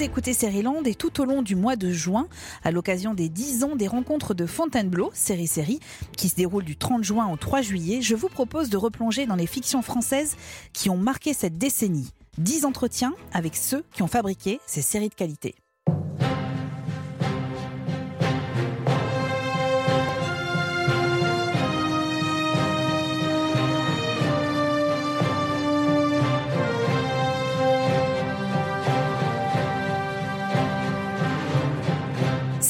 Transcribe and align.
Vous 0.00 0.06
écoutez 0.06 0.62
Land 0.62 0.84
et 0.86 0.94
tout 0.94 1.20
au 1.20 1.26
long 1.26 1.42
du 1.42 1.54
mois 1.54 1.76
de 1.76 1.90
juin, 1.90 2.26
à 2.64 2.70
l'occasion 2.70 3.12
des 3.12 3.28
10 3.28 3.64
ans 3.64 3.76
des 3.76 3.86
rencontres 3.86 4.32
de 4.32 4.46
Fontainebleau, 4.46 5.10
série 5.12 5.46
série, 5.46 5.78
qui 6.16 6.30
se 6.30 6.36
déroule 6.36 6.64
du 6.64 6.74
30 6.74 7.04
juin 7.04 7.30
au 7.30 7.36
3 7.36 7.60
juillet, 7.60 8.00
je 8.00 8.14
vous 8.14 8.30
propose 8.30 8.70
de 8.70 8.78
replonger 8.78 9.26
dans 9.26 9.34
les 9.34 9.46
fictions 9.46 9.82
françaises 9.82 10.38
qui 10.72 10.88
ont 10.88 10.96
marqué 10.96 11.34
cette 11.34 11.58
décennie. 11.58 12.08
10 12.38 12.64
entretiens 12.64 13.12
avec 13.34 13.54
ceux 13.54 13.84
qui 13.92 14.02
ont 14.02 14.06
fabriqué 14.06 14.58
ces 14.66 14.80
séries 14.80 15.10
de 15.10 15.14
qualité. 15.14 15.54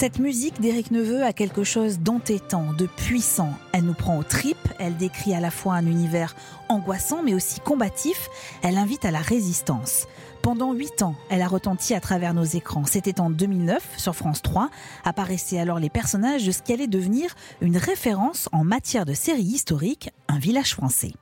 Cette 0.00 0.18
musique 0.18 0.62
d'Éric 0.62 0.92
Neveu 0.92 1.22
a 1.24 1.34
quelque 1.34 1.62
chose 1.62 1.98
d'entêtant, 1.98 2.72
de 2.72 2.86
puissant. 2.86 3.52
Elle 3.74 3.84
nous 3.84 3.92
prend 3.92 4.16
aux 4.16 4.22
tripes, 4.22 4.56
elle 4.78 4.96
décrit 4.96 5.34
à 5.34 5.40
la 5.40 5.50
fois 5.50 5.74
un 5.74 5.84
univers 5.84 6.34
angoissant 6.70 7.22
mais 7.22 7.34
aussi 7.34 7.60
combatif, 7.60 8.30
elle 8.62 8.78
invite 8.78 9.04
à 9.04 9.10
la 9.10 9.18
résistance. 9.18 10.06
Pendant 10.40 10.72
huit 10.72 11.02
ans, 11.02 11.16
elle 11.28 11.42
a 11.42 11.48
retenti 11.48 11.92
à 11.92 12.00
travers 12.00 12.32
nos 12.32 12.44
écrans. 12.44 12.86
C'était 12.86 13.20
en 13.20 13.28
2009, 13.28 13.82
sur 13.98 14.16
France 14.16 14.40
3, 14.40 14.70
apparaissaient 15.04 15.58
alors 15.58 15.78
les 15.78 15.90
personnages 15.90 16.46
de 16.46 16.50
ce 16.50 16.62
qui 16.62 16.72
allait 16.72 16.86
devenir 16.86 17.34
une 17.60 17.76
référence 17.76 18.48
en 18.52 18.64
matière 18.64 19.04
de 19.04 19.12
série 19.12 19.42
historique, 19.42 20.08
un 20.28 20.38
village 20.38 20.72
français. 20.72 21.12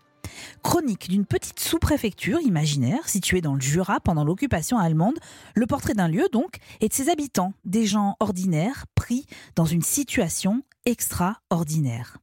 Chronique 0.62 1.09
d'une 1.09 1.27
petite 1.27 1.60
sous-préfecture 1.60 2.41
imaginaire 2.41 3.08
située 3.08 3.41
dans 3.41 3.55
le 3.55 3.61
Jura 3.61 4.00
pendant 4.00 4.25
l'occupation 4.25 4.78
allemande, 4.78 5.19
le 5.55 5.67
portrait 5.67 5.95
d'un 5.95 6.08
lieu 6.08 6.28
donc 6.33 6.56
et 6.80 6.89
de 6.89 6.92
ses 6.92 7.11
habitants, 7.11 7.53
des 7.64 7.86
gens 7.86 8.17
ordinaires 8.20 8.86
pris 8.95 9.27
dans 9.56 9.64
une 9.64 9.83
situation 9.83 10.62
extraordinaire. 10.84 12.19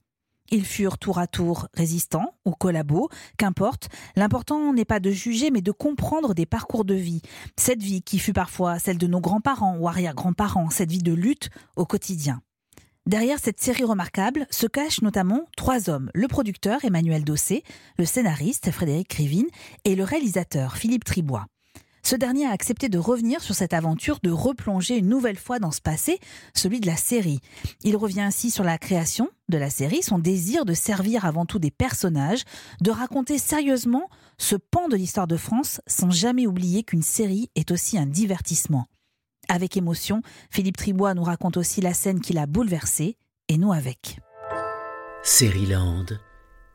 Ils 0.52 0.66
furent 0.66 0.97
tour 0.97 1.17
à 1.17 1.27
tour 1.27 1.67
résistants 1.73 2.35
ou 2.45 2.52
collabos, 2.52 3.09
qu'importe. 3.38 3.89
L'important 4.16 4.73
n'est 4.73 4.85
pas 4.85 5.00
de 5.00 5.09
juger, 5.09 5.50
mais 5.50 5.61
de 5.61 5.72
comprendre 5.72 6.33
des 6.35 6.45
parcours 6.45 6.85
de 6.85 6.94
vie. 6.94 7.22
Cette 7.57 7.81
vie 7.81 8.03
qui 8.03 8.19
fut 8.19 8.33
parfois 8.33 8.77
celle 8.77 8.97
de 8.97 9.07
nos 9.07 9.22
grands-parents 9.22 9.77
ou 9.77 9.88
arrière-grands-parents, 9.88 10.69
cette 10.69 10.91
vie 10.91 11.00
de 11.00 11.13
lutte 11.13 11.50
au 11.75 11.85
quotidien. 11.85 12.41
Derrière 13.06 13.38
cette 13.38 13.61
série 13.61 13.84
remarquable 13.84 14.48
se 14.50 14.66
cachent 14.66 15.03
notamment 15.03 15.42
trois 15.56 15.92
hommes, 15.92 16.09
le 16.16 16.28
producteur 16.28 16.84
Emmanuel 16.84 17.23
Dossé, 17.23 17.64
le 18.00 18.06
scénariste 18.06 18.72
Frédéric 18.72 19.09
Crivine 19.09 19.45
et 19.84 19.95
le 19.95 20.03
réalisateur 20.03 20.75
Philippe 20.75 21.03
Tribois. 21.03 21.45
Ce 22.02 22.16
dernier 22.16 22.47
a 22.47 22.52
accepté 22.52 22.89
de 22.89 22.97
revenir 22.97 23.42
sur 23.42 23.53
cette 23.53 23.73
aventure, 23.73 24.17
de 24.23 24.31
replonger 24.31 24.97
une 24.97 25.08
nouvelle 25.08 25.38
fois 25.38 25.59
dans 25.59 25.70
ce 25.70 25.81
passé, 25.81 26.20
celui 26.56 26.80
de 26.80 26.88
la 26.88 26.97
série. 26.97 27.42
Il 27.84 27.95
revient 27.95 28.22
ainsi 28.22 28.50
sur 28.50 28.64
la 28.64 28.80
création 28.80 29.30
de 29.50 29.59
la 29.59 29.69
série, 29.69 30.02
son 30.02 30.17
désir 30.17 30.66
de 30.66 30.73
servir 30.73 31.25
avant 31.25 31.45
tout 31.45 31.59
des 31.59 31.72
personnages, 31.72 32.44
de 32.81 32.90
raconter 32.90 33.38
sérieusement 33.38 34.09
ce 34.40 34.56
pan 34.56 34.88
de 34.88 34.95
l'histoire 34.95 35.28
de 35.28 35.38
France 35.38 35.80
sans 35.86 36.09
jamais 36.09 36.47
oublier 36.47 36.84
qu'une 36.84 37.03
série 37.03 37.52
est 37.56 37.69
aussi 37.69 38.00
un 38.00 38.08
divertissement. 38.08 38.88
Avec 39.47 39.77
émotion, 39.77 40.21
Philippe 40.49 40.77
Tribois 40.77 41.13
nous 41.13 41.23
raconte 41.23 41.57
aussi 41.57 41.81
la 41.81 41.93
scène 41.93 42.19
qui 42.19 42.33
l'a 42.33 42.45
bouleversé, 42.45 43.17
et 43.47 43.57
nous 43.57 43.73
avec. 43.73 44.19
Land, 45.69 46.05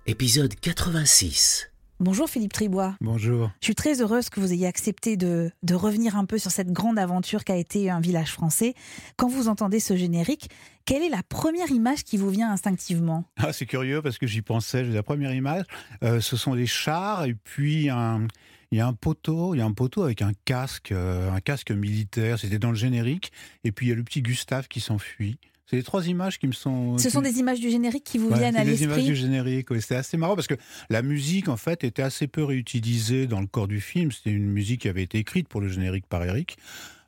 épisode 0.06 0.54
86. 0.54 1.70
Bonjour 1.98 2.30
Philippe 2.30 2.52
Tribois. 2.52 2.96
Bonjour. 3.00 3.50
Je 3.60 3.66
suis 3.66 3.74
très 3.74 4.00
heureuse 4.00 4.30
que 4.30 4.41
vous 4.41 4.52
ayez 4.52 4.66
accepté 4.66 5.16
de, 5.16 5.50
de 5.62 5.74
revenir 5.74 6.16
un 6.16 6.24
peu 6.24 6.38
sur 6.38 6.50
cette 6.50 6.72
grande 6.72 6.98
aventure 6.98 7.44
qu'a 7.44 7.56
été 7.56 7.91
un 7.91 8.00
village 8.00 8.30
français. 8.30 8.75
Quand 9.16 9.28
vous 9.28 9.48
entendez 9.48 9.80
ce 9.80 9.97
générique, 9.97 10.48
quelle 10.86 11.03
est 11.03 11.10
la 11.10 11.22
première 11.22 11.70
image 11.70 12.04
qui 12.04 12.16
vous 12.16 12.30
vient 12.30 12.50
instinctivement? 12.50 13.25
Ah, 13.36 13.53
C'est 13.53 13.66
curieux 13.66 14.00
parce 14.00 14.16
que 14.16 14.26
j'y 14.26 14.42
pensais. 14.42 14.84
La 14.84 15.03
première 15.03 15.34
image, 15.34 15.64
euh, 16.03 16.20
ce 16.20 16.36
sont 16.36 16.54
des 16.54 16.66
chars 16.66 17.25
et 17.25 17.34
puis 17.34 17.91
un, 17.91 18.26
il 18.70 18.78
y 18.78 18.81
a 18.81 18.86
un 18.86 18.92
poteau, 18.92 19.54
il 19.54 19.58
y 19.58 19.60
a 19.60 19.64
un 19.64 19.72
poteau 19.72 20.03
avec 20.03 20.22
un 20.22 20.32
casque, 20.44 20.92
euh, 20.92 21.31
un 21.31 21.41
casque 21.41 21.70
militaire. 21.70 22.38
C'était 22.38 22.58
dans 22.58 22.70
le 22.70 22.76
générique. 22.76 23.32
Et 23.64 23.72
puis 23.72 23.86
il 23.86 23.88
y 23.91 23.92
a 23.92 23.97
le 23.97 24.04
petit 24.04 24.22
Gustave 24.22 24.69
qui 24.69 24.81
s'enfuit. 24.81 25.38
C'est 25.66 25.76
les 25.76 25.82
trois 25.82 26.08
images 26.08 26.38
qui 26.38 26.48
me 26.48 26.53
sont. 26.53 26.98
Ce 26.98 27.10
sont 27.10 27.22
des 27.22 27.38
images 27.38 27.60
du 27.60 27.70
générique 27.70 28.03
qui 28.03 28.19
vous 28.19 28.28
viennent 28.34 28.56
à 28.56 28.64
l'esprit. 28.64 28.86
Des 28.86 28.92
images 28.92 29.04
du 29.04 29.14
générique. 29.14 29.69
C'était 29.80 29.94
assez 29.94 30.16
marrant 30.16 30.34
parce 30.34 30.48
que 30.48 30.56
la 30.88 31.03
musique, 31.03 31.48
en 31.48 31.56
fait, 31.56 31.84
était 31.84 32.03
assez 32.03 32.26
peu 32.26 32.42
réutilisée 32.42 33.28
dans 33.28 33.41
le 33.41 33.47
corps 33.47 33.69
du 33.69 33.80
film. 33.80 34.10
C'était 34.10 34.30
une 34.30 34.50
musique 34.50 34.80
qui 34.82 34.88
avait 34.88 35.04
été 35.04 35.19
écrite 35.19 35.48
pour 35.48 35.60
le 35.60 35.69
générique 35.69 36.06
par 36.06 36.25
Eric. 36.25 36.56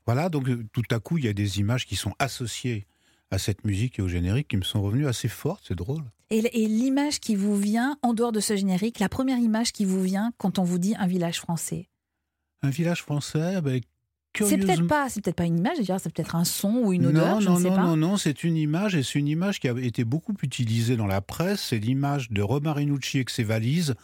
Voilà, 0.06 0.28
donc 0.28 0.48
euh, 0.48 0.64
tout 0.72 0.82
à 0.90 1.00
coup, 1.00 1.18
il 1.18 1.24
y 1.24 1.28
a 1.28 1.32
des 1.32 1.58
images 1.58 1.86
qui 1.86 1.96
sont 1.96 2.12
associées 2.20 2.86
à 3.32 3.38
cette 3.38 3.64
musique 3.64 3.98
et 3.98 4.02
au 4.02 4.08
générique 4.08 4.48
qui 4.48 4.56
me 4.56 4.62
sont 4.62 4.80
revenues 4.80 5.08
assez 5.08 5.28
fortes. 5.28 5.64
C'est 5.66 5.76
drôle. 5.76 6.02
Et, 6.32 6.66
l'image 6.66 7.20
qui 7.20 7.34
vous 7.34 7.56
vient, 7.56 7.98
en 8.00 8.14
dehors 8.14 8.32
de 8.32 8.40
ce 8.40 8.56
générique, 8.56 9.00
la 9.00 9.10
première 9.10 9.38
image 9.38 9.72
qui 9.72 9.84
vous 9.84 10.02
vient 10.02 10.32
quand 10.38 10.58
on 10.58 10.64
vous 10.64 10.78
dit 10.78 10.94
un 10.98 11.06
village 11.06 11.38
français? 11.38 11.90
Un 12.62 12.70
village 12.70 13.02
français, 13.02 13.60
ben, 13.60 13.82
c'est 14.34 14.56
peut-être 14.56 14.86
pas, 14.86 15.10
c'est 15.10 15.20
peut-être 15.20 15.36
pas 15.36 15.44
une 15.44 15.58
image, 15.58 15.76
c'est 15.76 16.12
peut-être 16.12 16.34
un 16.34 16.44
son 16.44 16.76
ou 16.84 16.92
une 16.94 17.06
odeur. 17.06 17.34
Non, 17.34 17.40
je 17.40 17.48
non, 17.48 17.58
ne 17.58 17.62
sais 17.62 17.68
non, 17.68 17.76
pas. 17.76 17.82
non, 17.82 17.96
non, 17.96 18.16
c'est 18.16 18.44
une 18.44 18.56
image 18.56 18.94
et 18.94 19.02
c'est 19.02 19.18
une 19.18 19.28
image 19.28 19.60
qui 19.60 19.68
a 19.68 19.78
été 19.78 20.04
beaucoup 20.04 20.34
utilisée 20.42 20.96
dans 20.96 21.06
la 21.06 21.20
presse. 21.20 21.60
C'est 21.68 21.78
l'image 21.78 22.30
de 22.30 22.40
Romarinucci 22.40 23.18
avec 23.18 23.28
ses 23.28 23.44
valises 23.44 23.94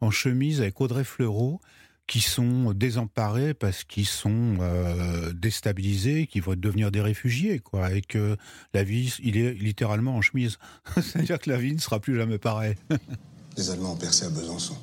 en 0.00 0.10
chemise 0.10 0.60
avec 0.60 0.80
Audrey 0.80 1.04
Fleurot 1.04 1.60
qui 2.06 2.20
sont 2.20 2.72
désemparés 2.72 3.54
parce 3.54 3.84
qu'ils 3.84 4.06
sont 4.06 4.58
euh, 4.60 5.32
déstabilisés, 5.32 6.26
qui 6.26 6.40
vont 6.40 6.54
devenir 6.56 6.90
des 6.90 7.00
réfugiés, 7.00 7.58
quoi, 7.58 7.92
et 7.92 8.02
que 8.02 8.36
la 8.74 8.84
vie, 8.84 9.14
il 9.22 9.36
est 9.36 9.54
littéralement 9.54 10.16
en 10.16 10.22
chemise. 10.22 10.58
C'est-à-dire 10.94 11.38
que 11.38 11.50
la 11.50 11.58
vie 11.58 11.74
ne 11.74 11.80
sera 11.80 12.00
plus 12.00 12.16
jamais 12.16 12.38
pareille. 12.38 12.76
Les 13.56 13.70
Allemands 13.70 13.92
ont 13.92 13.96
percé 13.96 14.26
à 14.26 14.28
Besançon. 14.28 14.76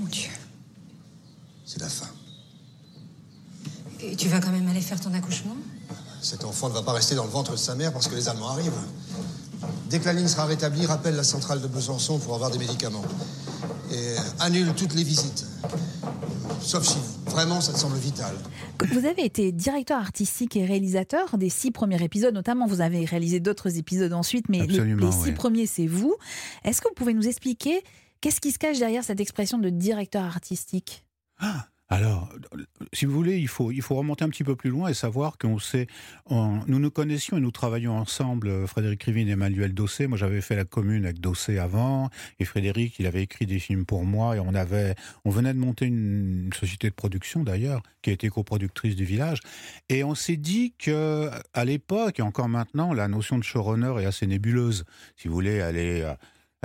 Mon 0.00 0.06
Dieu. 0.08 0.30
C'est 1.64 1.80
la 1.80 1.88
fin. 1.88 2.08
Et 4.00 4.16
tu 4.16 4.28
vas 4.28 4.40
quand 4.40 4.50
même 4.50 4.68
aller 4.68 4.80
faire 4.80 5.00
ton 5.00 5.14
accouchement? 5.14 5.56
Cet 6.20 6.44
enfant 6.44 6.68
ne 6.68 6.74
va 6.74 6.82
pas 6.82 6.92
rester 6.92 7.14
dans 7.14 7.24
le 7.24 7.30
ventre 7.30 7.52
de 7.52 7.56
sa 7.56 7.76
mère 7.76 7.92
parce 7.92 8.08
que 8.08 8.16
les 8.16 8.28
Allemands 8.28 8.50
arrivent. 8.50 8.72
Dès 9.88 9.98
que 9.98 10.04
la 10.04 10.12
ligne 10.12 10.28
sera 10.28 10.46
rétablie, 10.46 10.86
rappelle 10.86 11.16
la 11.16 11.24
centrale 11.24 11.60
de 11.60 11.68
Besançon 11.68 12.18
pour 12.18 12.34
avoir 12.34 12.50
des 12.50 12.58
médicaments 12.58 13.04
et 13.92 14.16
annule 14.40 14.72
toutes 14.74 14.94
les 14.94 15.04
visites. 15.04 15.46
Sauf 16.60 16.84
si 16.84 16.98
vraiment 17.26 17.60
ça 17.60 17.72
te 17.72 17.78
semble 17.78 17.96
vital. 17.96 18.34
Vous 18.92 19.06
avez 19.06 19.24
été 19.24 19.52
directeur 19.52 19.98
artistique 19.98 20.56
et 20.56 20.64
réalisateur 20.64 21.38
des 21.38 21.48
six 21.48 21.70
premiers 21.70 22.02
épisodes, 22.02 22.34
notamment 22.34 22.66
vous 22.66 22.80
avez 22.80 23.04
réalisé 23.04 23.40
d'autres 23.40 23.78
épisodes 23.78 24.12
ensuite, 24.12 24.48
mais 24.48 24.66
les, 24.66 25.12
six 25.12 25.32
premiers 25.32 25.66
c'est 25.66 25.86
vous. 25.86 26.16
Est-ce 26.64 26.80
que 26.80 26.88
vous 26.88 26.94
pouvez 26.94 27.14
nous 27.14 27.28
expliquer 27.28 27.82
qu'est-ce 28.20 28.40
qui 28.40 28.52
se 28.52 28.58
cache 28.58 28.78
derrière 28.78 29.04
cette 29.04 29.20
expression 29.20 29.58
de 29.58 29.70
directeur 29.70 30.24
artistique? 30.24 31.04
Ah, 31.38 31.66
alors, 31.88 32.28
si 32.92 33.04
vous 33.04 33.12
voulez, 33.12 33.38
il 33.38 33.46
faut, 33.46 33.70
remonter 33.90 34.24
un 34.24 34.28
petit 34.28 34.42
peu 34.42 34.56
plus 34.56 34.70
loin 34.70 34.88
et 34.88 34.94
savoir 34.94 35.38
qu'on 35.38 35.60
sait, 35.60 35.86
nous 36.28 36.78
nous 36.80 36.90
connaissions 36.90 37.36
et 37.36 37.40
nous 37.40 37.52
travaillions 37.52 37.96
ensemble, 37.96 38.48
euh, 38.48 38.66
Frédéric 38.66 39.04
Rivine 39.04 39.28
et 39.28 39.32
Emmanuel 39.32 39.72
Dossé. 39.72 40.08
Moi, 40.08 40.18
j'avais 40.18 40.40
fait 40.40 40.56
la 40.56 40.64
commune 40.64 41.04
avec 41.04 41.20
Dossé 41.20 41.58
avant, 41.58 42.10
et 42.40 42.44
Frédéric, 42.44 42.98
il 42.98 43.06
avait 43.06 43.22
écrit 43.22 43.46
des 43.46 43.60
films 43.60 43.86
pour 43.86 44.04
moi, 44.04 44.34
et 44.36 44.40
on 44.40 44.54
avait, 44.54 44.96
on 45.24 45.30
venait 45.30 45.54
de 45.54 45.60
monter 45.60 45.86
une, 45.86 46.50
société 46.52 46.90
de 46.90 46.94
production 46.94 47.44
d'ailleurs, 47.44 47.82
qui 48.02 48.10
été 48.10 48.28
coproductrice 48.30 48.96
du 48.96 49.04
village, 49.04 49.38
et 49.88 50.02
on 50.02 50.16
s'est 50.16 50.36
dit 50.36 50.74
que, 50.78 51.30
à 51.54 51.64
l'époque 51.64 52.18
et 52.18 52.22
encore 52.22 52.48
maintenant, 52.48 52.94
la 52.94 53.06
notion 53.06 53.38
de 53.38 53.44
showrunner 53.44 54.02
est 54.02 54.06
assez 54.06 54.26
nébuleuse. 54.26 54.84
Si 55.16 55.28
vous 55.28 55.34
voulez, 55.34 55.54
elle 55.54 55.76
est 55.76 56.02
euh, 56.02 56.14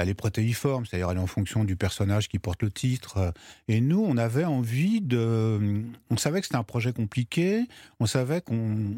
elle 0.01 0.09
est 0.09 0.13
protéiforme, 0.13 0.85
c'est-à-dire 0.85 1.09
elle 1.11 1.17
est 1.17 1.21
en 1.21 1.27
fonction 1.27 1.63
du 1.63 1.75
personnage 1.75 2.27
qui 2.29 2.39
porte 2.39 2.61
le 2.63 2.71
titre. 2.71 3.33
Et 3.67 3.81
nous, 3.81 4.03
on 4.05 4.17
avait 4.17 4.45
envie 4.45 5.01
de... 5.01 5.83
On 6.09 6.17
savait 6.17 6.39
que 6.41 6.47
c'était 6.47 6.57
un 6.57 6.63
projet 6.63 6.93
compliqué, 6.93 7.67
on 7.99 8.05
savait 8.05 8.41
qu'on... 8.41 8.91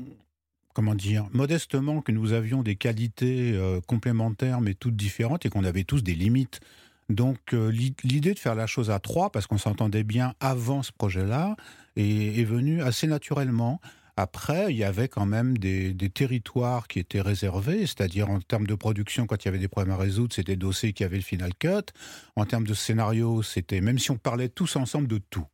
Comment 0.73 0.95
dire 0.95 1.27
Modestement 1.33 2.01
que 2.01 2.11
nous 2.11 2.33
avions 2.33 2.63
des 2.63 2.75
qualités 2.75 3.51
euh, 3.53 3.79
complémentaires 3.85 4.59
mais 4.59 4.73
toutes 4.73 4.95
différentes 4.95 5.45
et 5.45 5.49
qu'on 5.49 5.63
avait 5.63 5.83
tous 5.83 6.01
des 6.01 6.15
limites. 6.15 6.61
Donc 7.09 7.53
euh, 7.53 7.69
l'idée 8.03 8.33
de 8.33 8.39
faire 8.39 8.55
la 8.55 8.65
chose 8.65 8.89
à 8.89 8.99
trois, 8.99 9.31
parce 9.31 9.45
qu'on 9.45 9.59
s'entendait 9.59 10.03
bien 10.03 10.33
avant 10.39 10.81
ce 10.81 10.91
projet-là, 10.91 11.55
est 11.95 12.43
venue 12.43 12.81
assez 12.81 13.05
naturellement. 13.05 13.79
Après, 14.15 14.71
il 14.71 14.77
y 14.77 14.83
avait 14.83 15.07
quand 15.07 15.25
même 15.25 15.57
des, 15.57 15.95
territoires 16.13 16.87
qui 16.87 16.99
étaient 16.99 17.21
réservés, 17.21 17.87
c'est-à-dire 17.87 18.29
en 18.29 18.39
termes 18.39 18.67
de 18.67 18.75
production, 18.75 19.25
quand 19.25 19.43
il 19.43 19.47
y 19.47 19.49
avait 19.49 19.57
des 19.57 19.67
problèmes 19.67 19.93
à 19.93 19.97
résoudre, 19.97 20.33
c'était 20.33 20.55
Dossé 20.55 20.93
qui 20.93 21.03
avait 21.03 21.15
le 21.17 21.23
final 21.23 21.51
cut. 21.55 21.91
En 22.35 22.45
termes 22.45 22.67
de 22.67 22.75
scénario, 22.75 23.41
c'était, 23.41 23.81
même 23.81 23.97
si 23.97 24.11
on 24.11 24.17
parlait 24.17 24.49
tous 24.49 24.75
ensemble 24.75 25.07
de 25.07 25.17
tout, 25.17 25.47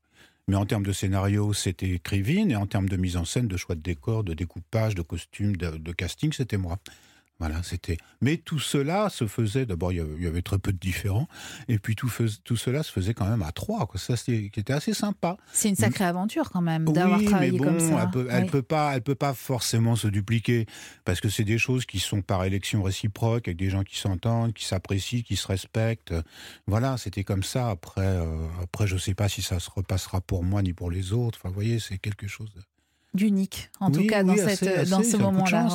mais 0.50 0.56
en 0.56 0.66
termes 0.66 0.86
de 0.86 0.92
scénario, 0.92 1.54
c'était 1.54 2.00
Krivine, 2.00 2.52
et 2.52 2.56
en 2.58 2.66
termes 2.66 2.90
de 2.90 2.98
mise 2.98 3.16
en 3.16 3.24
scène, 3.24 3.48
de 3.48 3.56
choix 3.56 3.76
de 3.76 3.82
décor, 3.82 4.24
de 4.24 4.34
découpage, 4.34 4.96
de 4.96 5.04
costumes, 5.04 5.56
de, 5.56 5.92
casting, 5.94 6.34
c'était 6.34 6.58
moi. 6.58 6.80
Voilà, 7.40 7.64
c'était. 7.64 7.98
Mais 8.22 8.36
tout 8.36 8.60
cela 8.60 9.10
se 9.10 9.26
faisait. 9.26 9.66
D'abord, 9.66 9.94
il 9.94 10.04
y 10.20 10.28
avait 10.28 10.42
très 10.42 10.60
peu 10.60 10.74
de 10.74 10.78
différents, 10.78 11.28
et 11.70 11.80
puis 11.80 11.96
tout, 11.96 12.12
tout 12.44 12.58
cela 12.58 12.84
se 12.84 12.92
faisait 12.92 13.14
quand 13.14 13.30
même 13.30 13.42
à 13.42 13.54
trois. 13.54 13.88
Quoi. 13.88 14.00
Ça, 14.00 14.16
qui 14.18 14.52
était 14.54 14.74
assez 14.74 14.94
sympa. 14.94 15.38
C'est 15.54 15.70
une 15.70 15.76
sacrée 15.76 16.04
aventure 16.04 16.52
quand 16.52 16.62
même 16.62 16.86
d'avoir 16.92 17.24
travaillé 17.24 17.58
comme 17.58 17.80
ça. 17.80 18.04
Elle 18.04 18.12
peut, 18.12 18.28
elle 18.30 18.46
peut 18.48 18.62
pas, 18.62 18.96
elle 18.96 19.02
peut 19.02 19.16
pas 19.16 19.34
forcément 19.34 19.96
se 19.96 20.08
dupliquer 20.08 20.66
parce 21.06 21.22
que 21.22 21.30
c'est 21.30 21.46
des 21.46 21.58
choses 21.58 21.86
qui 21.86 22.00
sont 22.00 22.22
par 22.22 22.44
élection 22.44 22.84
réciproque, 22.84 23.48
avec 23.48 23.58
des 23.58 23.70
gens 23.70 23.84
qui 23.84 23.98
s'entendent, 23.98 24.54
qui 24.54 24.66
s'apprécient, 24.66 25.22
qui 25.22 25.38
se 25.38 25.48
respectent. 25.48 26.14
Voilà, 26.68 26.98
c'était 26.98 27.24
comme 27.24 27.44
ça. 27.44 27.70
Après, 27.70 28.02
euh, 28.02 28.48
après, 28.62 28.86
je 28.86 28.98
sais 28.98 29.14
pas 29.14 29.30
si 29.30 29.42
ça 29.42 29.60
se 29.60 29.70
repassera 29.70 30.20
pour 30.20 30.44
moi 30.44 30.62
ni 30.62 30.74
pour 30.74 30.92
les 30.92 31.14
autres. 31.14 31.40
Enfin, 31.40 31.50
vous 31.50 31.56
voyez, 31.56 31.80
c'est 31.80 31.98
quelque 31.98 32.28
chose. 32.28 32.50
De 32.54 32.62
d'unique, 33.14 33.72
en 33.80 33.90
tout 33.90 34.06
cas 34.06 34.24
dans, 34.24 34.36
cette, 34.36 34.90
dans 34.90 35.04
ce 35.04 35.18
moment-là. 35.18 35.68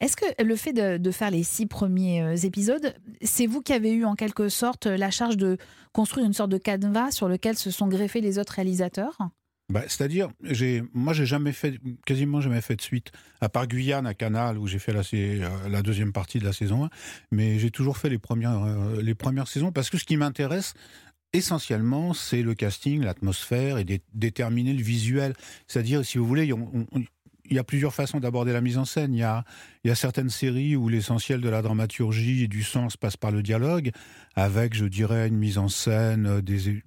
Est-ce 0.00 0.16
que 0.16 0.42
le 0.42 0.56
fait 0.56 0.72
de, 0.72 1.10
faire 1.10 1.30
les 1.30 1.42
six 1.44 1.66
premiers 1.66 2.22
euh, 2.22 2.36
épisodes, 2.36 2.94
c'est 3.20 3.46
vous 3.46 3.60
qui 3.60 3.72
avez 3.72 3.92
eu 3.92 4.04
en 4.04 4.14
quelque 4.14 4.48
sorte 4.48 4.86
la 4.86 5.10
charge 5.10 5.36
de 5.36 5.58
construire 5.92 6.26
une 6.26 6.32
sorte 6.32 6.50
de 6.50 6.58
canevas 6.58 7.12
sur 7.12 7.28
lequel 7.28 7.56
se 7.56 7.70
sont 7.70 7.86
greffés 7.86 8.20
les 8.20 8.38
autres 8.38 8.54
réalisateurs? 8.54 9.18
Bah, 9.68 9.82
C'est-à-dire, 9.86 10.28
j'ai, 10.42 10.82
moi, 10.92 11.12
j'ai 11.12 11.24
jamais 11.24 11.52
fait, 11.52 11.78
quasiment 12.04 12.40
jamais 12.40 12.60
fait 12.60 12.76
de 12.76 12.82
suite, 12.82 13.12
à 13.40 13.48
part 13.48 13.66
Guyane 13.66 14.06
à 14.06 14.14
Canal 14.14 14.58
où 14.58 14.66
j'ai 14.66 14.78
fait 14.78 14.92
la, 14.92 15.02
euh, 15.14 15.68
la, 15.68 15.82
deuxième 15.82 16.12
partie 16.12 16.38
de 16.38 16.44
la 16.44 16.52
saison 16.52 16.84
1, 16.84 16.90
mais 17.30 17.58
j'ai 17.58 17.70
toujours 17.70 17.96
fait 17.96 18.10
les 18.10 18.18
premières, 18.18 18.62
euh, 18.64 19.00
les 19.00 19.14
premières 19.14 19.48
saisons 19.48 19.72
parce 19.72 19.88
que 19.88 19.98
ce 19.98 20.04
qui 20.04 20.16
m'intéresse, 20.16 20.74
essentiellement, 21.32 22.14
c'est 22.14 22.42
le 22.42 22.54
casting, 22.54 23.02
l'atmosphère 23.02 23.78
et 23.78 24.02
déterminer 24.14 24.72
le 24.72 24.82
visuel. 24.82 25.34
C'est-à-dire, 25.66 26.04
si 26.04 26.18
vous 26.18 26.26
voulez, 26.26 26.44
il 26.46 27.56
y 27.56 27.58
a 27.58 27.64
plusieurs 27.64 27.94
façons 27.94 28.20
d'aborder 28.20 28.52
la 28.52 28.60
mise 28.60 28.78
en 28.78 28.84
scène. 28.84 29.14
Il 29.14 29.18
y 29.18 29.22
a, 29.22 29.44
certaines 29.94 30.30
séries 30.30 30.76
où 30.76 30.88
l'essentiel 30.88 31.40
de 31.40 31.48
la 31.48 31.62
dramaturgie 31.62 32.44
et 32.44 32.48
du 32.48 32.62
sens 32.62 32.96
passe 32.96 33.16
par 33.16 33.30
le 33.30 33.42
dialogue, 33.42 33.90
avec, 34.34 34.74
je 34.74 34.84
dirais, 34.84 35.28
une 35.28 35.38
mise 35.38 35.58
en 35.58 35.68
scène, 35.68 36.26
euh, 36.26 36.80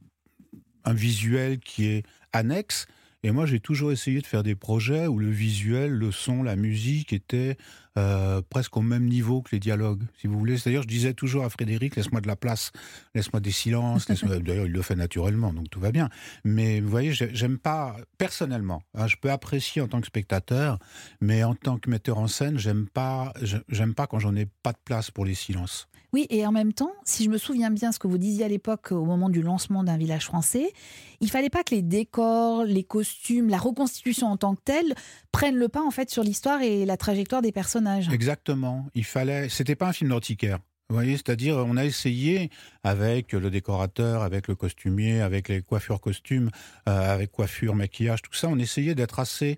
un 0.86 0.94
visuel 0.94 1.59
qui 1.59 1.88
est 1.88 2.03
annexe. 2.31 2.86
Et 3.25 3.31
moi, 3.31 3.48
j'ai 3.48 3.60
toujours 3.60 3.92
essayé 3.92 4.22
de 4.22 4.27
faire 4.27 4.44
des 4.44 4.54
projets 4.54 5.07
où 5.07 5.18
le 5.18 5.31
visuel, 5.31 5.89
le 5.89 6.12
son, 6.12 6.44
la 6.44 6.56
musique 6.56 7.12
étaient 7.12 7.57
euh, 7.98 8.44
presque 8.51 8.77
au 8.77 8.83
même 8.83 9.06
niveau 9.06 9.42
que 9.42 9.50
les 9.54 9.60
dialogues, 9.60 10.04
si 10.22 10.27
vous 10.27 10.38
voulez. 10.38 10.60
C'est-à-dire, 10.60 10.83
je 10.83 10.88
disais 10.88 11.16
toujours 11.16 11.44
à 11.44 11.50
Frédéric, 11.50 11.95
laisse-moi 11.95 12.22
de 12.22 12.27
la 12.27 12.36
place, 12.36 12.72
laisse-moi 13.16 13.39
des 13.39 13.50
silences. 13.50 14.06
D'ailleurs, 14.22 14.68
il 14.68 14.72
le 14.72 14.81
fait 14.83 14.95
naturellement, 14.95 15.54
donc 15.54 15.72
tout 15.72 15.80
va 15.80 15.92
bien. 15.92 16.07
Mais 16.44 16.81
vous 16.81 16.89
voyez, 16.89 17.13
j'aime 17.13 17.57
pas, 17.57 17.95
personnellement, 18.19 18.83
hein, 18.94 19.07
je 19.07 19.16
peux 19.19 19.31
apprécier 19.31 19.81
en 19.81 19.88
tant 19.88 20.01
que 20.01 20.07
spectateur, 20.07 20.78
mais 21.19 21.44
en 21.44 21.56
tant 21.56 21.80
que 21.80 21.89
metteur 21.89 22.19
en 22.19 22.28
scène, 22.28 22.60
j'aime 22.60 22.88
pas, 22.88 23.33
j'aime 23.69 23.95
pas 23.95 24.06
quand 24.06 24.19
j'en 24.19 24.36
ai 24.36 24.45
pas 24.45 24.71
de 24.71 24.80
place 24.86 25.10
pour 25.10 25.25
les 25.25 25.33
silences. 25.33 25.88
Oui, 26.15 26.27
et 26.29 26.45
en 26.47 26.53
même 26.53 26.71
temps, 26.71 26.94
si 27.03 27.25
je 27.25 27.29
me 27.29 27.38
souviens 27.38 27.69
bien 27.71 27.91
ce 27.91 28.00
que 28.00 28.07
vous 28.07 28.17
disiez 28.17 28.45
à 28.45 28.47
l'époque 28.47 28.94
au 28.94 29.03
moment 29.03 29.27
du 29.27 29.41
lancement 29.41 29.83
d'un 29.83 29.97
village 29.97 30.23
français, 30.23 30.71
il 31.19 31.29
fallait 31.29 31.50
pas 31.50 31.62
que 31.62 31.75
les 31.75 31.81
décors, 31.81 32.63
les 32.63 32.85
costumes, 32.85 33.50
la 33.50 33.57
reconstitution 33.57 34.27
en 34.27 34.38
tant 34.38 34.56
que 34.56 34.62
telle 34.63 34.95
prennent 35.33 35.57
le 35.57 35.67
pas 35.67 35.83
en 35.83 35.91
fait 35.91 36.09
sur 36.09 36.23
l'histoire 36.23 36.62
et 36.62 36.85
la 36.85 36.95
trajectoire 36.95 37.41
des 37.41 37.51
personnages. 37.51 38.07
Exactement. 38.07 38.85
Il 38.95 39.03
fallait. 39.03 39.50
C'était 39.50 39.75
pas 39.75 39.89
un 39.89 39.91
film 39.91 40.09
d'antiquaire. 40.09 40.59
Vous 40.88 40.95
voyez, 40.95 41.17
c'est-à-dire, 41.17 41.57
on 41.57 41.75
a 41.75 41.83
essayé 41.83 42.50
avec 42.85 43.33
le 43.33 43.50
décorateur, 43.50 44.21
avec 44.21 44.47
le 44.47 44.56
costumier, 44.56 45.19
avec 45.19 45.50
les 45.50 45.63
coiffures 45.63 46.00
costumes, 46.00 46.50
euh, 46.88 47.13
avec 47.13 47.29
coiffure, 47.33 47.75
maquillage, 47.75 48.21
tout 48.21 48.33
ça, 48.33 48.47
on 48.47 48.57
essayait 48.57 48.95
d'être 48.95 49.19
assez. 49.19 49.57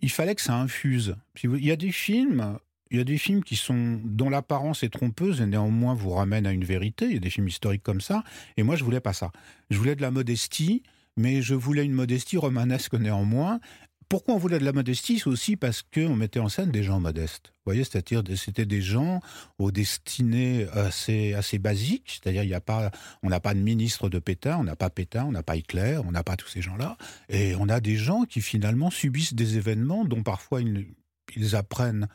Il 0.00 0.10
fallait 0.10 0.34
que 0.34 0.42
ça 0.42 0.56
infuse. 0.56 1.16
Il 1.42 1.64
y 1.64 1.70
a 1.72 1.76
des 1.76 1.90
films 1.90 2.58
il 2.90 2.98
y 2.98 3.00
a 3.00 3.04
des 3.04 3.18
films 3.18 3.44
qui 3.44 3.56
sont 3.56 4.00
dont 4.04 4.30
l'apparence 4.30 4.82
est 4.82 4.88
trompeuse 4.88 5.40
et 5.40 5.46
néanmoins 5.46 5.94
vous 5.94 6.10
ramène 6.10 6.46
à 6.46 6.52
une 6.52 6.64
vérité. 6.64 7.06
Il 7.06 7.14
y 7.14 7.16
a 7.16 7.20
des 7.20 7.30
films 7.30 7.48
historiques 7.48 7.84
comme 7.84 8.00
ça. 8.00 8.24
Et 8.56 8.62
moi, 8.62 8.74
je 8.76 8.84
voulais 8.84 9.00
pas 9.00 9.12
ça. 9.12 9.30
Je 9.70 9.78
voulais 9.78 9.94
de 9.94 10.02
la 10.02 10.10
modestie, 10.10 10.82
mais 11.16 11.40
je 11.40 11.54
voulais 11.54 11.84
une 11.84 11.92
modestie 11.92 12.36
romanesque 12.36 12.94
néanmoins. 12.94 13.60
Pourquoi 14.08 14.34
on 14.34 14.38
voulait 14.38 14.58
de 14.58 14.64
la 14.64 14.72
modestie? 14.72 15.20
C'est 15.20 15.28
aussi 15.28 15.54
parce 15.54 15.82
qu'on 15.82 16.16
mettait 16.16 16.40
en 16.40 16.48
scène 16.48 16.72
des 16.72 16.82
gens 16.82 16.98
modestes. 16.98 17.52
Vous 17.58 17.70
voyez, 17.72 17.84
c'est-à-dire 17.84 18.24
c'était 18.36 18.66
des 18.66 18.82
gens 18.82 19.20
aux 19.58 19.70
destinées 19.70 20.66
assez, 20.72 21.32
assez 21.34 21.60
basiques. 21.60 22.18
C'est-à-dire, 22.20 22.42
il 22.42 22.48
y 22.48 22.54
a 22.54 22.60
pas, 22.60 22.90
on 23.22 23.28
n'a 23.28 23.38
pas 23.38 23.54
de 23.54 23.60
ministre 23.60 24.08
de 24.08 24.18
Pétain, 24.18 24.56
on 24.58 24.64
n'a 24.64 24.74
pas 24.74 24.90
Pétain, 24.90 25.26
on 25.26 25.30
n'a 25.30 25.44
pas 25.44 25.54
Hitler, 25.54 26.00
on 26.04 26.10
n'a 26.10 26.24
pas 26.24 26.34
tous 26.34 26.48
ces 26.48 26.60
gens-là. 26.60 26.96
Et 27.28 27.54
on 27.54 27.68
a 27.68 27.78
des 27.78 27.94
gens 27.94 28.24
qui 28.24 28.40
finalement 28.40 28.90
subissent 28.90 29.34
des 29.34 29.58
événements 29.58 30.04
dont 30.04 30.24
parfois 30.24 30.60
ils 30.60 31.54
apprennent 31.54 32.08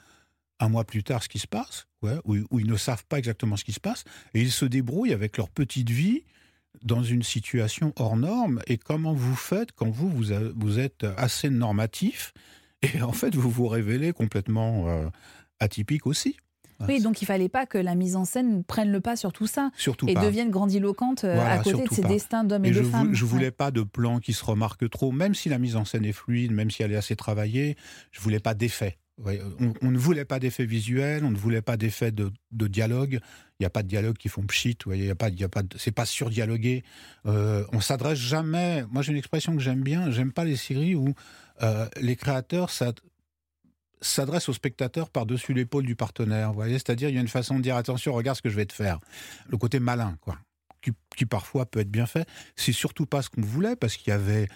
un 0.60 0.69
mois 0.69 0.86
plus 0.86 1.04
tard 1.04 1.24
ce 1.24 1.30
qui 1.30 1.40
se 1.40 1.48
passe, 1.48 1.88
ouais, 2.02 2.18
où, 2.25 2.60
ils 2.60 2.68
ne 2.68 2.78
savent 2.78 3.06
pas 3.06 3.18
exactement 3.18 3.57
ce 3.57 3.63
qui 3.63 3.74
se 3.74 3.80
passe, 3.80 4.04
et 4.34 4.42
ils 4.42 4.52
se 4.52 4.66
débrouillent 4.66 5.13
avec 5.13 5.38
leur 5.38 5.50
petite 5.50 5.90
vie 5.90 6.24
dans 6.84 7.04
une 7.04 7.24
situation 7.24 7.94
hors 7.98 8.18
norme. 8.18 8.62
Et 8.68 8.78
comment 8.78 9.13
vous 9.13 9.36
faites 9.36 9.72
quand 9.72 9.90
vous, 9.90 10.10
vous, 10.10 10.80
êtes 10.80 11.06
assez 11.18 11.50
normatif, 11.50 12.34
et 12.81 13.02
en 13.02 13.12
fait 13.12 13.36
vous 13.36 13.50
vous 13.50 13.68
révélez 13.68 14.13
complètement 14.13 14.88
euh, 14.88 15.07
atypique 15.60 16.06
aussi? 16.06 16.38
Oui, 16.86 17.00
donc 17.00 17.22
il 17.22 17.25
fallait 17.25 17.48
pas 17.48 17.66
que 17.66 17.78
la 17.78 17.96
mise 17.96 18.18
en 18.18 18.25
scène 18.25 18.66
prenne 18.66 18.92
le 18.92 19.00
pas 19.00 19.16
sur 19.16 19.31
tout 19.31 19.48
ça 19.48 19.72
Surtout 19.78 20.10
et 20.10 20.13
devienne 20.13 20.50
grandiloquente 20.50 21.24
euh, 21.24 21.40
à 21.40 21.60
côté 21.60 21.86
de 21.86 21.94
ces 21.94 22.02
destins 22.02 22.44
d'hommes 22.44 22.66
et, 22.66 22.72
de 22.72 22.81
femmes. 22.81 23.13
je 23.13 23.24
voulais 23.24 23.52
pas 23.52 23.72
de 23.72 23.81
plan 23.81 24.19
qui 24.19 24.34
se 24.34 24.44
remarque 24.44 24.90
trop, 24.90 25.13
même 25.13 25.36
si 25.36 25.48
la 25.48 25.57
mise 25.57 25.78
en 25.78 25.86
scène 25.86 26.04
est 26.04 26.12
fluide, 26.12 26.52
même 26.52 26.69
si 26.69 26.84
elle 26.84 26.92
est 26.92 26.98
assez 26.98 27.16
travaillée, 27.16 27.78
je 28.12 28.19
voulais 28.19 28.42
pas 28.42 28.54
d'effet 28.54 28.98
on, 29.23 29.91
ne 29.91 29.97
voulait 29.97 30.25
pas 30.25 30.39
d'effet 30.39 30.65
visuel, 30.65 31.23
on 31.23 31.31
ne 31.31 31.38
voulait 31.38 31.62
pas 31.62 31.77
d'effet 31.77 32.12
de, 32.12 32.31
dialogue. 32.51 33.19
Il 33.59 33.63
n'y 33.63 33.65
a 33.65 33.69
pas 33.69 33.83
de 33.83 33.88
dialogue 33.88 34.17
qui 34.17 34.27
font 34.27 34.44
pchit, 34.44 34.77
il 34.91 35.06
y 35.06 35.09
a 35.09 35.15
pas, 35.15 35.27
a 35.27 35.47
pas, 35.47 35.63
pas 35.95 36.06
surdialogué. 36.06 36.83
Euh, 37.25 37.65
on 37.71 37.79
s'adresse 37.79 38.19
jamais. 38.19 38.83
Moi, 38.91 39.01
j'ai 39.01 39.12
une 39.12 39.17
expression 39.17 39.56
que 39.56 39.62
j'aime 39.62 39.81
bien. 39.81 40.12
J'aime 40.12 40.33
pas 40.33 40.44
les 40.44 40.57
séries 40.57 40.95
où 40.95 41.13
euh, 41.62 41.88
les 42.01 42.17
créateurs 42.17 42.69
s'adressent 44.01 44.50
aux 44.50 44.53
spectateurs 44.53 45.09
par-dessus 45.09 45.53
l'épaule 45.53 45.85
du 45.85 45.95
partenaire. 45.95 46.51
Voyez, 46.51 46.73
c'est-à-dire 46.73 47.09
il 47.09 47.15
y 47.15 47.18
a 47.18 47.21
une 47.21 47.29
façon 47.29 47.57
de 47.57 47.61
dire 47.61 47.77
attention, 47.77 48.13
regarde 48.13 48.38
ce 48.38 48.41
que 48.41 48.50
je 48.50 48.57
vais 48.57 48.65
te 48.65 48.73
faire. 48.73 49.00
Le 49.47 49.57
côté 49.57 49.79
malin, 49.79 50.18
quoi, 50.19 50.38
qui, 50.81 50.91
qui 51.15 51.25
parfois 51.25 51.65
peut 51.65 51.79
être 51.79 51.91
bien 51.91 52.06
fait. 52.06 52.27
C'est 52.57 52.73
surtout 52.73 53.06
pas 53.06 53.21
ce 53.21 53.29
qu'on 53.29 53.41
voulait 53.41 53.77
parce 53.77 53.95
qu'il 53.95 54.11
y 54.11 54.13
avait 54.13 54.50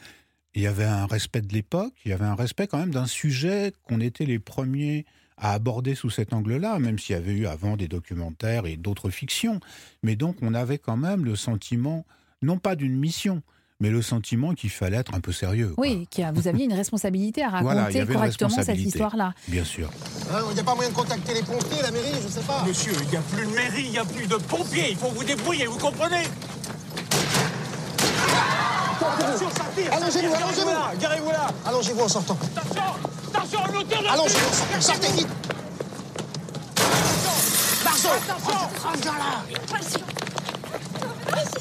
il 0.55 0.61
y 0.61 0.67
avait 0.67 0.85
un 0.85 1.05
respect 1.05 1.41
de 1.41 1.53
l'époque, 1.53 1.93
il 2.05 2.09
y 2.09 2.13
avait 2.13 2.25
un 2.25 2.35
respect 2.35 2.67
quand 2.67 2.79
même 2.79 2.91
d'un 2.91 3.05
sujet 3.05 3.73
qu'on 3.83 3.99
était 3.99 4.25
les 4.25 4.39
premiers 4.39 5.05
à 5.37 5.53
aborder 5.53 5.95
sous 5.95 6.09
cet 6.09 6.33
angle-là, 6.33 6.79
même 6.79 6.99
s'il 6.99 7.15
y 7.15 7.17
avait 7.17 7.33
eu 7.33 7.47
avant 7.47 7.77
des 7.77 7.87
documentaires 7.87 8.65
et 8.65 8.75
d'autres 8.75 9.09
fictions. 9.09 9.59
Mais 10.03 10.15
donc 10.15 10.37
on 10.41 10.53
avait 10.53 10.77
quand 10.77 10.97
même 10.97 11.23
le 11.23 11.35
sentiment, 11.35 12.05
non 12.41 12.57
pas 12.57 12.75
d'une 12.75 12.97
mission, 12.97 13.41
mais 13.79 13.89
le 13.89 14.01
sentiment 14.01 14.53
qu'il 14.53 14.69
fallait 14.69 14.97
être 14.97 15.13
un 15.13 15.21
peu 15.21 15.31
sérieux. 15.31 15.73
Oui, 15.77 16.07
vous 16.33 16.47
aviez 16.47 16.65
une 16.65 16.73
responsabilité 16.73 17.43
à 17.43 17.49
raconter 17.61 18.05
correctement 18.05 18.49
cette 18.49 18.77
histoire-là. 18.77 19.33
Bien 19.47 19.63
sûr. 19.63 19.89
Hein, 20.31 20.41
il 20.49 20.55
n'y 20.55 20.59
a 20.59 20.63
pas 20.63 20.75
moyen 20.75 20.89
de 20.89 20.95
contacter 20.95 21.33
les 21.33 21.43
pompiers, 21.43 21.81
la 21.81 21.91
mairie, 21.91 22.11
je 22.19 22.25
ne 22.25 22.31
sais 22.31 22.41
pas. 22.41 22.65
Monsieur, 22.67 22.91
il 23.01 23.09
n'y 23.09 23.15
a 23.15 23.21
plus 23.21 23.45
de 23.45 23.51
mairie, 23.51 23.83
il 23.85 23.91
n'y 23.91 23.97
a 23.97 24.05
plus 24.05 24.27
de 24.27 24.35
pompiers, 24.35 24.89
il 24.89 24.97
faut 24.97 25.09
vous 25.09 25.23
débrouiller, 25.23 25.65
vous 25.67 25.77
comprenez? 25.77 26.23
Allongez-vous, 29.91 30.33
allongez-vous. 30.35 30.99
Garez-vous 30.99 31.31
là 31.31 31.47
Allongez-vous 31.67 32.01
en 32.01 32.07
sortant. 32.07 32.37
Attention 32.55 32.83
Attention, 33.33 33.59
dessus 33.63 34.09
Allongez-vous 34.11 34.47
en 34.47 34.53
sortant, 34.53 34.81
sortez 34.81 35.11
vite. 35.13 35.27
Marceau. 37.83 38.09
Attention. 38.09 38.59
Attention 38.89 39.13
là. 39.13 39.43
Restez, 41.33 41.59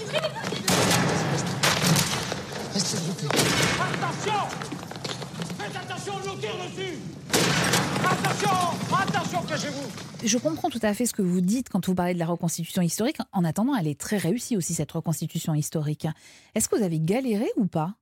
s'il 2.81 2.99
vous 2.99 3.15
plaît. 3.15 3.29
Attention. 3.81 4.43
Faites 5.59 5.77
attention, 5.77 6.15
tire 6.41 6.57
dessus. 6.65 6.99
Attention 8.05 8.57
Attention, 9.03 9.43
cachez-vous 9.43 10.08
je 10.25 10.39
comprends 10.39 10.71
tout 10.71 10.81
à 10.83 10.95
fait 10.95 11.07
ce 11.07 11.13
que 11.13 11.23
vous 11.23 11.41
dites 11.41 11.69
quand 11.69 11.87
vous 11.87 11.95
parlez 11.95 12.15
de 12.15 12.19
la 12.19 12.27
reconstitution 12.27 12.83
historique. 12.83 13.19
En 13.33 13.45
attendant, 13.45 13.75
elle 13.75 13.87
est 13.87 13.99
très 13.99 14.17
réussie 14.17 14.57
aussi, 14.57 14.75
cette 14.75 14.93
reconstitution 14.93 15.55
historique. 15.55 16.07
Est-ce 16.55 16.69
que 16.69 16.77
vous 16.77 16.83
avez 16.83 17.01
galéré 17.01 17.47
ou 17.57 17.67
pas? 17.67 17.95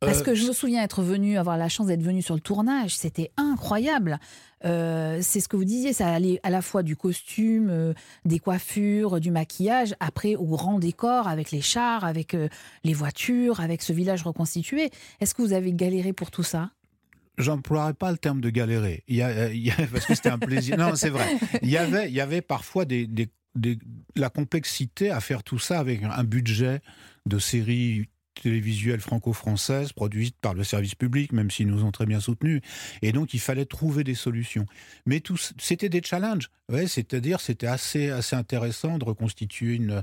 Parce 0.00 0.22
que 0.22 0.34
je 0.34 0.46
me 0.46 0.52
souviens 0.52 0.82
être 0.82 1.02
venu, 1.02 1.38
avoir 1.38 1.56
la 1.56 1.70
chance 1.70 1.86
d'être 1.86 2.02
venu 2.02 2.20
sur 2.20 2.34
le 2.34 2.40
tournage, 2.40 2.94
c'était 2.94 3.30
incroyable. 3.38 4.18
Euh, 4.64 5.20
c'est 5.22 5.40
ce 5.40 5.48
que 5.48 5.56
vous 5.56 5.64
disiez, 5.64 5.92
ça 5.92 6.12
allait 6.12 6.40
à 6.42 6.50
la 6.50 6.62
fois 6.62 6.82
du 6.82 6.96
costume, 6.96 7.68
euh, 7.70 7.94
des 8.24 8.38
coiffures, 8.38 9.20
du 9.20 9.30
maquillage, 9.30 9.94
après 10.00 10.36
au 10.36 10.44
grand 10.44 10.78
décor 10.78 11.28
avec 11.28 11.50
les 11.50 11.62
chars, 11.62 12.04
avec 12.04 12.34
euh, 12.34 12.48
les 12.82 12.92
voitures, 12.92 13.60
avec 13.60 13.80
ce 13.80 13.92
village 13.92 14.22
reconstitué. 14.22 14.90
Est-ce 15.20 15.34
que 15.34 15.42
vous 15.42 15.52
avez 15.52 15.72
galéré 15.72 16.12
pour 16.12 16.30
tout 16.30 16.42
ça? 16.42 16.70
J'emploierais 17.36 17.94
pas 17.94 18.12
le 18.12 18.18
terme 18.18 18.40
de 18.40 18.50
galérer, 18.50 19.02
il 19.08 19.16
y 19.16 19.22
a, 19.22 19.50
parce 19.92 20.06
que 20.06 20.14
c'était 20.14 20.30
un 20.30 20.38
plaisir. 20.38 20.76
non, 20.78 20.94
c'est 20.94 21.10
vrai. 21.10 21.36
Il 21.62 21.70
y 21.70 21.76
avait, 21.76 22.08
il 22.08 22.14
y 22.14 22.20
avait 22.20 22.42
parfois 22.42 22.84
des, 22.84 23.06
des, 23.06 23.28
la 24.16 24.30
complexité 24.30 25.10
à 25.10 25.20
faire 25.20 25.42
tout 25.42 25.58
ça 25.58 25.78
avec 25.78 26.02
un 26.02 26.24
budget 26.24 26.80
de 27.26 27.38
série 27.38 28.08
télévisuelle 28.42 29.00
franco-française 29.00 29.92
produite 29.92 30.36
par 30.40 30.54
le 30.54 30.64
service 30.64 30.94
public, 30.94 31.32
même 31.32 31.50
s'ils 31.50 31.68
nous 31.68 31.84
ont 31.84 31.92
très 31.92 32.06
bien 32.06 32.20
soutenus. 32.20 32.60
Et 33.02 33.12
donc, 33.12 33.34
il 33.34 33.40
fallait 33.40 33.64
trouver 33.64 34.04
des 34.04 34.14
solutions. 34.14 34.66
Mais 35.06 35.22
c'était 35.58 35.88
des 35.88 36.02
challenges. 36.02 36.50
C'est-à-dire, 36.86 37.40
c'était 37.40 37.66
assez, 37.66 38.10
assez 38.10 38.34
intéressant 38.34 38.96
de 38.96 39.04
reconstituer 39.04 39.74
une, 39.74 40.02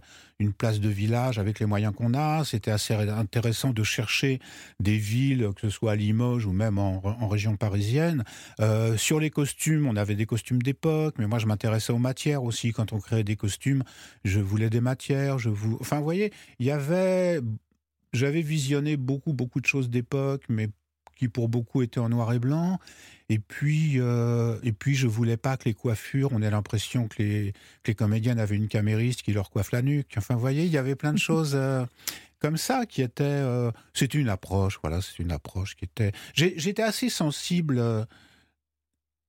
place 0.58 0.80
de 0.80 0.90
village 0.90 1.40
avec 1.40 1.60
les 1.60 1.66
moyens 1.66 1.94
qu'on 1.96 2.14
a. 2.14 2.44
C'était 2.44 2.72
assez 2.72 2.94
intéressant 2.94 3.72
de 3.74 3.84
chercher 3.84 4.40
des 4.80 4.98
villes, 4.98 5.50
que 5.56 5.62
ce 5.62 5.70
soit 5.70 5.94
à 5.94 5.96
Limoges 5.96 6.46
ou 6.46 6.52
même 6.52 6.78
en, 6.78 7.02
en 7.04 7.28
région 7.28 7.58
parisienne. 7.58 8.24
Euh, 8.60 8.98
sur 8.98 9.20
les 9.20 9.30
costumes, 9.30 9.88
on 9.88 9.96
avait 9.96 10.16
des 10.16 10.26
costumes 10.26 10.62
d'époque, 10.62 11.16
mais 11.18 11.28
moi, 11.28 11.40
je 11.40 11.48
m'intéressais 11.48 11.94
aux 11.94 12.00
matières 12.00 12.44
aussi. 12.44 12.74
Quand 12.74 12.94
on 12.94 13.00
créait 13.00 13.24
des 13.24 13.36
costumes, 13.36 13.84
je 14.24 14.40
voulais 14.40 14.70
des 14.70 14.82
matières. 14.82 15.40
Je 15.40 15.50
vous... 15.50 15.78
Enfin, 15.80 15.98
vous 15.98 16.04
voyez, 16.04 16.32
il 16.60 16.66
y 16.66 16.72
avait 16.72 17.42
j'avais 18.14 18.42
visionné 18.42 18.98
beaucoup, 18.98 19.34
beaucoup 19.34 19.62
de 19.62 19.66
choses 19.66 19.90
d'époque, 19.90 20.44
mais 20.50 20.70
qui 21.16 21.28
pour 21.28 21.50
beaucoup 21.50 21.82
étaient 21.84 22.00
en 22.00 22.10
noir 22.10 22.34
et 22.34 22.40
blanc. 22.40 22.80
Et 23.30 23.40
puis, 23.40 23.94
euh, 24.00 24.58
et 24.64 24.72
puis 24.72 24.96
je 24.96 25.08
voulais 25.08 25.38
pas 25.38 25.56
que 25.56 25.66
les 25.66 25.74
coiffures, 25.74 26.30
on 26.34 26.42
ait 26.42 26.50
l'impression 26.50 27.08
que 27.08 27.22
les, 27.22 27.54
que 27.84 27.92
les 27.92 27.96
comédiennes 27.96 28.40
avaient 28.40 28.56
une 28.56 28.68
camériste 28.68 29.22
qui 29.22 29.32
leur 29.32 29.50
coiffe 29.52 29.72
la 29.72 29.82
nuque. 29.82 30.16
Enfin, 30.18 30.34
vous 30.34 30.42
voyez, 30.42 30.66
il 30.66 30.72
y 30.72 30.78
avait 30.78 30.96
plein 30.96 31.14
de 31.14 31.20
choses 31.30 31.54
euh, 31.54 31.86
comme 32.40 32.58
ça 32.58 32.86
qui 32.86 33.02
étaient. 33.02 33.24
Euh, 33.24 33.72
c'est 33.94 34.16
une 34.16 34.28
approche, 34.28 34.80
voilà, 34.82 35.00
c'est 35.02 35.20
une 35.20 35.32
approche 35.32 35.76
qui 35.76 35.86
était. 35.86 36.12
J'étais 36.34 36.82
assez 36.82 37.10
sensible. 37.10 37.78
Euh, 37.78 38.04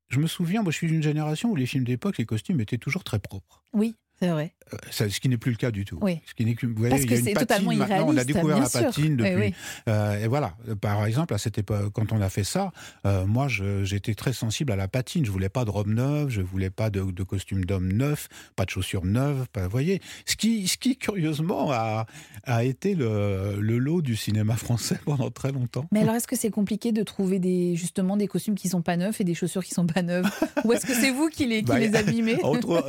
je 0.08 0.18
me 0.18 0.26
souviens, 0.26 0.62
moi, 0.62 0.72
je 0.72 0.78
suis 0.78 0.88
d'une 0.88 1.02
génération 1.02 1.50
où 1.50 1.56
les 1.56 1.66
films 1.66 1.84
d'époque, 1.84 2.18
les 2.18 2.26
costumes 2.26 2.60
étaient 2.60 2.78
toujours 2.78 3.04
très 3.04 3.18
propres. 3.18 3.62
Oui. 3.72 3.94
C'est 4.22 4.28
vrai. 4.28 4.52
Euh, 4.72 4.76
ce 5.08 5.20
qui 5.20 5.28
n'est 5.28 5.36
plus 5.36 5.50
le 5.50 5.56
cas 5.56 5.70
du 5.70 5.84
tout. 5.84 5.98
Oui. 6.00 6.20
Ce 6.26 6.34
qui 6.34 6.44
n'est 6.44 6.56
vous 6.62 6.68
voyez, 6.76 6.90
Parce 6.90 7.04
que 7.04 7.16
c'est 7.16 7.34
totalement 7.34 7.72
irréaliste. 7.72 8.08
On 8.08 8.16
a 8.16 8.24
découvert 8.24 8.58
la 8.60 8.68
patine 8.68 9.16
depuis. 9.16 9.34
Oui, 9.34 9.40
oui. 9.46 9.54
Euh, 9.88 10.24
et 10.24 10.28
voilà. 10.28 10.54
Par 10.80 11.04
exemple, 11.06 11.34
à 11.34 11.38
cette 11.38 11.58
époque, 11.58 11.92
quand 11.92 12.12
on 12.12 12.20
a 12.20 12.28
fait 12.28 12.44
ça, 12.44 12.70
euh, 13.04 13.26
moi, 13.26 13.48
j'étais 13.48 14.14
très 14.14 14.32
sensible 14.32 14.72
à 14.72 14.76
la 14.76 14.86
patine. 14.86 15.24
Je 15.24 15.30
voulais 15.30 15.48
pas 15.48 15.64
de 15.64 15.70
robe 15.70 15.88
neuve, 15.88 16.28
je 16.30 16.40
voulais 16.40 16.70
pas 16.70 16.88
de, 16.90 17.02
de 17.02 17.22
costume 17.22 17.64
d'homme 17.64 17.92
neuf, 17.92 18.28
pas 18.54 18.64
de 18.64 18.70
chaussures 18.70 19.04
neuves. 19.04 19.46
Pas, 19.52 19.64
vous 19.64 19.70
voyez, 19.70 20.00
ce 20.24 20.36
qui, 20.36 20.68
ce 20.68 20.76
qui 20.76 20.96
curieusement 20.96 21.72
a, 21.72 22.06
a 22.44 22.64
été 22.64 22.94
le, 22.94 23.56
le 23.58 23.78
lot 23.78 24.02
du 24.02 24.14
cinéma 24.14 24.56
français 24.56 24.98
pendant 25.04 25.30
très 25.30 25.52
longtemps. 25.52 25.86
Mais 25.90 26.00
alors, 26.02 26.14
est-ce 26.14 26.28
que 26.28 26.36
c'est 26.36 26.50
compliqué 26.50 26.92
de 26.92 27.02
trouver 27.02 27.38
des 27.38 27.74
justement 27.76 28.16
des 28.16 28.28
costumes 28.28 28.54
qui 28.54 28.68
sont 28.68 28.82
pas 28.82 28.96
neufs 28.96 29.20
et 29.20 29.24
des 29.24 29.34
chaussures 29.34 29.64
qui 29.64 29.74
sont 29.74 29.86
pas 29.86 30.02
neuves, 30.02 30.30
ou 30.64 30.72
est-ce 30.72 30.86
que 30.86 30.94
c'est 30.94 31.10
vous 31.10 31.28
qui 31.28 31.46
les, 31.46 31.58
qui 31.58 31.64
bah, 31.64 31.78
les 31.78 31.94
abîmez? 31.96 32.38
on 32.44 32.58
trouve, 32.60 32.82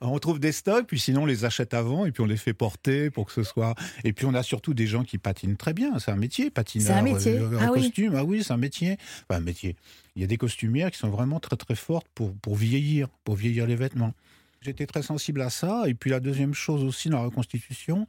on 0.00 0.18
trouve 0.18 0.38
des 0.38 0.52
stocks, 0.52 0.75
puis 0.84 0.98
sinon 0.98 1.22
on 1.22 1.26
les 1.26 1.44
achète 1.44 1.74
avant 1.74 2.06
et 2.06 2.12
puis 2.12 2.22
on 2.22 2.26
les 2.26 2.36
fait 2.36 2.54
porter 2.54 3.10
pour 3.10 3.26
que 3.26 3.32
ce 3.32 3.42
soit. 3.42 3.74
Et 4.04 4.12
puis 4.12 4.26
on 4.26 4.34
a 4.34 4.42
surtout 4.42 4.74
des 4.74 4.86
gens 4.86 5.04
qui 5.04 5.18
patinent 5.18 5.56
très 5.56 5.72
bien. 5.72 5.98
C'est 5.98 6.10
un 6.10 6.16
métier, 6.16 6.50
patineur. 6.50 6.86
C'est 6.86 6.92
un 6.92 7.02
métier. 7.02 7.38
Euh, 7.38 7.58
ah 7.60 7.68
costume. 7.68 8.12
Oui. 8.12 8.18
Ah 8.20 8.24
oui, 8.24 8.44
c'est 8.44 8.52
un 8.52 8.58
métier. 8.58 8.96
Enfin, 9.28 9.40
un 9.40 9.44
métier. 9.44 9.76
Il 10.14 10.22
y 10.22 10.24
a 10.24 10.28
des 10.28 10.36
costumières 10.36 10.90
qui 10.90 10.98
sont 10.98 11.10
vraiment 11.10 11.40
très 11.40 11.56
très 11.56 11.74
fortes 11.74 12.06
pour, 12.14 12.34
pour 12.36 12.56
vieillir, 12.56 13.08
pour 13.24 13.36
vieillir 13.36 13.66
les 13.66 13.76
vêtements. 13.76 14.14
J'étais 14.60 14.86
très 14.86 15.02
sensible 15.02 15.42
à 15.42 15.50
ça. 15.50 15.84
Et 15.86 15.94
puis 15.94 16.10
la 16.10 16.20
deuxième 16.20 16.54
chose 16.54 16.82
aussi 16.82 17.08
dans 17.08 17.18
la 17.18 17.24
reconstitution, 17.24 18.06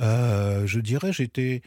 euh, 0.00 0.66
je 0.66 0.80
dirais, 0.80 1.12
j'étais, 1.12 1.62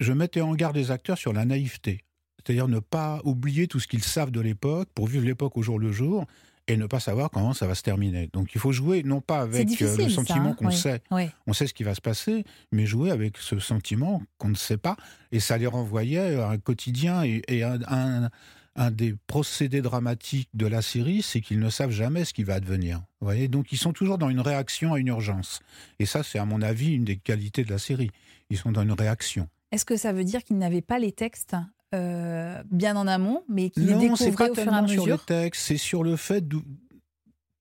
je 0.00 0.12
mettais 0.12 0.40
en 0.40 0.54
garde 0.54 0.76
les 0.76 0.90
acteurs 0.90 1.18
sur 1.18 1.32
la 1.32 1.44
naïveté. 1.44 2.04
C'est-à-dire 2.36 2.68
ne 2.68 2.80
pas 2.80 3.20
oublier 3.24 3.68
tout 3.68 3.80
ce 3.80 3.86
qu'ils 3.86 4.02
savent 4.02 4.30
de 4.30 4.40
l'époque 4.40 4.88
pour 4.94 5.06
vivre 5.06 5.24
l'époque 5.24 5.56
au 5.56 5.62
jour 5.62 5.78
le 5.78 5.92
jour 5.92 6.26
et 6.72 6.76
ne 6.76 6.86
pas 6.86 7.00
savoir 7.00 7.30
comment 7.30 7.52
ça 7.52 7.66
va 7.66 7.74
se 7.74 7.82
terminer. 7.82 8.30
Donc 8.32 8.54
il 8.54 8.60
faut 8.60 8.72
jouer 8.72 9.02
non 9.02 9.20
pas 9.20 9.40
avec 9.40 9.80
euh, 9.82 9.96
le 9.96 10.08
sentiment 10.08 10.50
hein. 10.50 10.54
qu'on 10.54 10.70
sait, 10.70 11.02
on 11.46 11.52
sait 11.52 11.66
ce 11.66 11.74
qui 11.74 11.82
va 11.82 11.94
se 11.94 12.00
passer, 12.00 12.44
mais 12.72 12.86
jouer 12.86 13.10
avec 13.10 13.36
ce 13.36 13.58
sentiment 13.58 14.22
qu'on 14.38 14.48
ne 14.48 14.54
sait 14.54 14.78
pas. 14.78 14.96
Et 15.30 15.40
ça 15.40 15.58
les 15.58 15.66
renvoyait 15.66 16.36
à 16.36 16.48
un 16.48 16.58
quotidien 16.58 17.22
et, 17.24 17.62
un, 17.62 18.30
un, 18.76 18.90
des 18.90 19.14
procédés 19.26 19.82
dramatiques 19.82 20.48
de 20.54 20.66
la 20.66 20.80
série, 20.80 21.22
c'est 21.22 21.42
qu'ils 21.42 21.60
ne 21.60 21.68
savent 21.68 21.90
jamais 21.90 22.24
ce 22.24 22.32
qui 22.32 22.42
va 22.42 22.54
advenir. 22.54 22.98
Vous 23.20 23.26
voyez? 23.26 23.48
Donc 23.48 23.70
ils 23.72 23.78
sont 23.78 23.92
toujours 23.92 24.16
dans 24.16 24.30
une 24.30 24.40
réaction 24.40 24.94
à 24.94 24.98
une 24.98 25.08
urgence. 25.08 25.60
Et 25.98 26.06
ça, 26.06 26.22
c'est 26.22 26.38
à 26.38 26.46
mon 26.46 26.62
avis 26.62 26.94
une 26.94 27.04
des 27.04 27.16
qualités 27.16 27.64
de 27.64 27.70
la 27.70 27.78
série. 27.78 28.10
Ils 28.48 28.56
sont 28.56 28.72
dans 28.72 28.82
une 28.82 28.92
réaction. 28.92 29.48
Est-ce 29.72 29.84
que 29.84 29.96
ça 29.96 30.12
veut 30.12 30.24
dire 30.24 30.42
qu'ils 30.42 30.58
n'avaient 30.58 30.82
pas 30.82 30.98
les 30.98 31.12
textes 31.12 31.56
euh, 31.94 32.62
bien 32.70 32.96
en 32.96 33.06
amont, 33.06 33.42
mais 33.48 33.70
qui 33.70 33.80
les 33.80 33.94
découvrait 33.94 34.50
au 34.50 34.54
fur 34.54 34.72
et 34.72 34.76
à 34.76 34.82
mesure. 34.82 35.04
sur 35.04 35.12
le 35.12 35.18
texte, 35.18 35.62
c'est 35.62 35.76
sur 35.76 36.02
le 36.02 36.16
fait 36.16 36.46
de, 36.46 36.58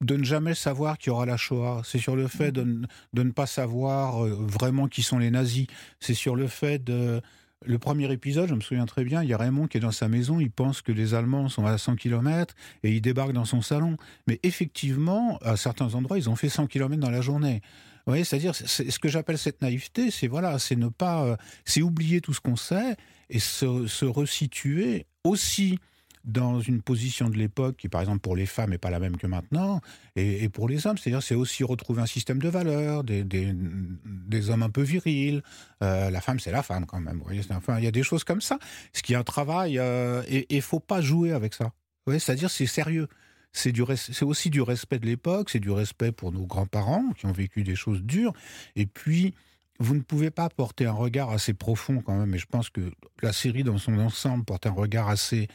de 0.02 0.18
ne 0.18 0.24
jamais 0.24 0.56
savoir 0.56 0.98
qu'il 0.98 1.08
y 1.08 1.10
aura 1.12 1.26
la 1.26 1.38
Shoah. 1.38 1.82
C'est 1.84 2.00
sur 2.00 2.16
le 2.16 2.28
fait 2.28 2.52
de, 2.52 2.82
de, 3.14 3.24
ne 3.24 3.32
pas 3.32 3.46
savoir 3.46 4.24
euh, 4.24 4.36
vraiment 4.40 4.88
qui 4.88 5.04
sont 5.04 5.20
les 5.20 5.32
nazis. 5.32 5.68
C'est 6.00 6.14
sur 6.14 6.36
le 6.36 6.48
fait 6.48 6.84
de... 6.84 7.22
Le 7.64 7.78
premier 7.78 8.12
épisode, 8.12 8.50
je 8.50 8.56
me 8.56 8.60
souviens 8.60 8.88
très 8.88 9.04
bien, 9.04 9.22
il 9.22 9.30
y 9.30 9.34
a 9.34 9.38
Raymond 9.38 9.68
qui 9.68 9.78
est 9.78 9.82
dans 9.82 9.92
sa 9.92 10.08
maison, 10.08 10.40
il 10.40 10.50
pense 10.50 10.82
que 10.82 10.92
les 10.92 11.14
Allemands 11.14 11.48
sont 11.48 11.64
à 11.68 11.78
100 11.78 11.96
km 11.96 12.56
et 12.82 12.92
il 12.92 13.02
débarque 13.02 13.34
dans 13.34 13.46
son 13.46 13.62
salon. 13.62 13.98
Mais 14.26 14.40
effectivement, 14.42 15.38
à 15.44 15.58
certains 15.58 15.94
endroits, 15.94 16.18
ils 16.18 16.28
ont 16.28 16.36
fait 16.36 16.50
100 16.50 16.66
km 16.66 17.00
dans 17.00 17.12
la 17.12 17.22
journée. 17.22 17.62
C'est-à-dire, 18.08 18.56
ce 18.56 19.00
que 19.00 19.10
j'appelle 19.10 19.38
cette 19.38 19.62
naïveté, 19.62 20.12
c'est 20.12 20.28
voilà, 20.28 20.60
c'est 20.60 20.76
ne 20.76 20.90
pas, 20.90 21.24
euh, 21.24 21.36
c'est 21.66 21.82
oublier 21.82 22.22
tout 22.22 22.34
ce 22.34 22.42
qu'on 22.42 22.56
sait 22.56 22.96
et 23.30 23.40
se, 23.40 24.06
resituer 24.06 25.06
aussi 25.24 25.80
dans 26.24 26.60
une 26.60 26.84
position 26.84 27.30
de 27.30 27.38
l'époque 27.38 27.78
qui, 27.78 27.90
par 27.90 28.02
exemple, 28.02 28.20
pour 28.20 28.36
les 28.36 28.46
femmes 28.46 28.70
n'est 28.72 28.78
pas 28.78 28.92
la 28.92 29.00
même 29.00 29.18
que 29.18 29.26
maintenant, 29.26 29.82
et, 30.16 30.50
pour 30.50 30.70
les 30.70 30.86
hommes, 30.86 30.98
c'est-à-dire 30.98 31.24
c'est 31.24 31.34
aussi 31.34 31.64
retrouver 31.64 32.02
un 32.02 32.06
système 32.06 32.38
de 32.38 32.48
valeurs, 32.48 33.04
des, 33.04 33.24
des, 33.24 34.50
hommes 34.52 34.62
un 34.62 34.70
peu 34.70 34.84
virils. 34.84 35.42
Euh, 35.82 36.12
la 36.12 36.22
femme, 36.22 36.40
c'est 36.40 36.52
la 36.52 36.62
femme 36.62 36.86
quand 36.86 37.00
même. 37.00 37.18
Vous 37.18 37.24
voyez, 37.24 37.42
enfin, 37.52 37.80
il 37.80 37.84
y 37.84 37.88
a 37.88 37.92
des 37.92 38.04
choses 38.04 38.24
comme 38.24 38.42
ça. 38.42 38.60
Ce 38.94 39.02
qui 39.02 39.14
est 39.14 39.16
un 39.16 39.24
travail, 39.24 39.80
euh, 39.80 40.22
et 40.28 40.46
il 40.56 40.62
faut 40.62 40.80
pas 40.80 41.02
jouer 41.02 41.32
avec 41.32 41.56
ça. 41.56 41.72
C'est-à-dire 42.08 42.50
c'est 42.50 42.68
sérieux. 42.68 43.08
C'est 43.54 44.24
aussi 44.24 44.50
du 44.50 44.62
respect 44.62 45.00
de 45.00 45.06
l'époque, 45.06 45.50
c'est 45.50 45.60
du 45.60 45.72
respect 45.72 46.12
pour 46.12 46.32
nos 46.32 46.46
grands-parents 46.46 47.10
qui 47.18 47.26
ont 47.26 47.34
vécu 47.34 47.64
des 47.64 47.76
choses 47.76 48.02
dures, 48.02 48.34
et 48.76 48.86
puis 48.86 49.34
vous 49.80 49.96
ne 49.96 50.02
pouvez 50.02 50.32
pas 50.32 50.48
porter 50.50 50.86
un 50.86 50.94
regard 50.94 51.32
assez 51.32 51.54
profond 51.54 52.02
quand 52.02 52.18
même, 52.18 52.34
et 52.34 52.38
je 52.38 52.46
pense 52.46 52.70
que 52.70 52.92
la 53.22 53.34
série 53.34 53.64
dans 53.64 53.78
son 53.78 53.98
ensemble 53.98 54.46
porte 54.46 54.68
un 54.68 54.72
regard 54.72 55.10
assez, 55.10 55.48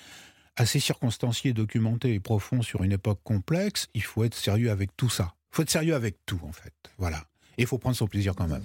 assez 0.56 0.80
circonstancié, 0.80 1.52
documenté 1.52 2.12
et 2.14 2.20
profond 2.20 2.60
sur 2.60 2.82
une 2.82 2.92
époque 2.92 3.20
complexe, 3.22 3.86
il 3.94 4.02
faut 4.02 4.24
être 4.24 4.34
sérieux 4.34 4.70
avec 4.70 4.96
tout 4.96 5.10
ça. 5.10 5.34
Il 5.52 5.56
faut 5.56 5.62
être 5.62 5.70
sérieux 5.70 5.94
avec 5.94 6.16
tout, 6.26 6.40
en 6.42 6.52
fait. 6.52 6.74
Voilà. 6.98 7.24
Et 7.56 7.62
il 7.62 7.66
faut 7.66 7.78
prendre 7.78 7.96
son 7.96 8.06
plaisir 8.06 8.34
quand 8.34 8.48
même. 8.48 8.62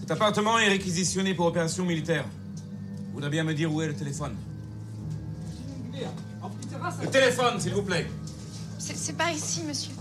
Cet 0.00 0.10
appartement 0.10 0.58
est 0.58 0.68
réquisitionné 0.68 1.34
pour 1.34 1.46
opération 1.46 1.86
militaire. 1.86 2.26
Vous 3.14 3.20
devez 3.20 3.30
bien 3.30 3.44
me 3.44 3.54
dire 3.54 3.72
où 3.72 3.80
est 3.80 3.86
le 3.86 3.94
téléphone. 3.94 4.36
Le 7.02 7.08
téléphone, 7.08 7.60
s'il 7.60 7.74
vous 7.74 7.82
plaît. 7.82 8.06
C'est 8.78 9.16
pas 9.16 9.32
ici, 9.32 9.62
monsieur. 9.66 9.92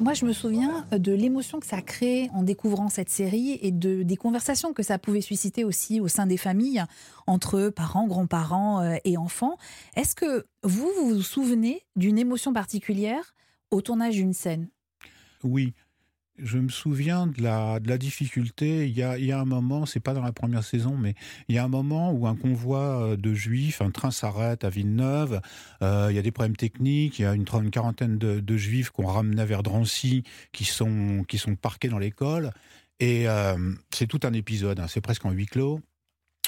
Moi, 0.00 0.14
je 0.14 0.24
me 0.24 0.32
souviens 0.32 0.86
de 0.92 1.12
l'émotion 1.12 1.60
que 1.60 1.66
ça 1.66 1.76
a 1.76 1.82
créé 1.82 2.30
en 2.32 2.42
découvrant 2.42 2.88
cette 2.88 3.10
série 3.10 3.58
et 3.60 3.70
de, 3.70 4.02
des 4.02 4.16
conversations 4.16 4.72
que 4.72 4.82
ça 4.82 4.98
pouvait 4.98 5.20
susciter 5.20 5.62
aussi 5.62 6.00
au 6.00 6.08
sein 6.08 6.26
des 6.26 6.38
familles, 6.38 6.84
entre 7.26 7.68
parents, 7.68 8.06
grands-parents 8.06 8.80
euh, 8.80 8.96
et 9.04 9.18
enfants. 9.18 9.58
Est-ce 9.96 10.14
que 10.14 10.46
vous, 10.62 10.88
vous 10.96 11.08
vous 11.16 11.22
souvenez 11.22 11.84
d'une 11.96 12.18
émotion 12.18 12.54
particulière 12.54 13.34
au 13.70 13.82
tournage 13.82 14.14
d'une 14.14 14.32
scène? 14.32 14.68
Oui 15.42 15.74
je 16.42 16.58
me 16.58 16.68
souviens 16.68 17.26
de 17.26 17.42
la, 17.42 17.78
difficulté. 17.98 18.88
Il 18.88 18.96
y, 18.96 19.02
a, 19.02 19.40
un 19.40 19.44
moment, 19.44 19.86
c'est 19.86 20.00
pas 20.00 20.14
dans 20.14 20.22
la 20.22 20.32
première 20.32 20.64
saison, 20.64 20.96
mais 20.96 21.14
il 21.48 21.54
y 21.54 21.58
a 21.58 21.64
un 21.64 21.68
moment 21.68 22.12
où 22.12 22.26
un 22.26 22.36
convoi 22.36 22.80
euh, 22.80 23.16
de 23.16 23.34
juifs, 23.34 23.82
un 23.82 23.90
train 23.90 24.10
s'arrête 24.10 24.64
à 24.64 24.70
Villeneuve. 24.70 25.40
Euh, 25.82 26.08
il 26.10 26.16
y 26.16 26.18
a 26.18 26.22
des 26.22 26.32
problèmes 26.32 26.56
techniques. 26.56 27.18
Il 27.18 27.22
y 27.22 27.24
a 27.24 27.34
une, 27.34 27.44
une 27.52 27.70
quarantaine 27.70 28.18
de, 28.18 28.40
de 28.40 28.56
juifs 28.56 28.90
qu'on 28.90 29.06
ramenait 29.06 29.46
vers 29.46 29.62
Drancy, 29.62 30.24
qui 30.52 30.64
sont, 30.64 31.24
qui 31.28 31.38
sont 31.38 31.56
parqués 31.56 31.88
dans 31.88 31.98
l'école. 31.98 32.52
Et 33.00 33.28
euh, 33.28 33.56
c'est 33.90 34.06
tout 34.06 34.20
un 34.24 34.32
épisode. 34.32 34.78
Hein. 34.78 34.86
C'est 34.88 35.00
presque 35.00 35.24
en 35.24 35.30
huis 35.30 35.46
clos. 35.46 35.80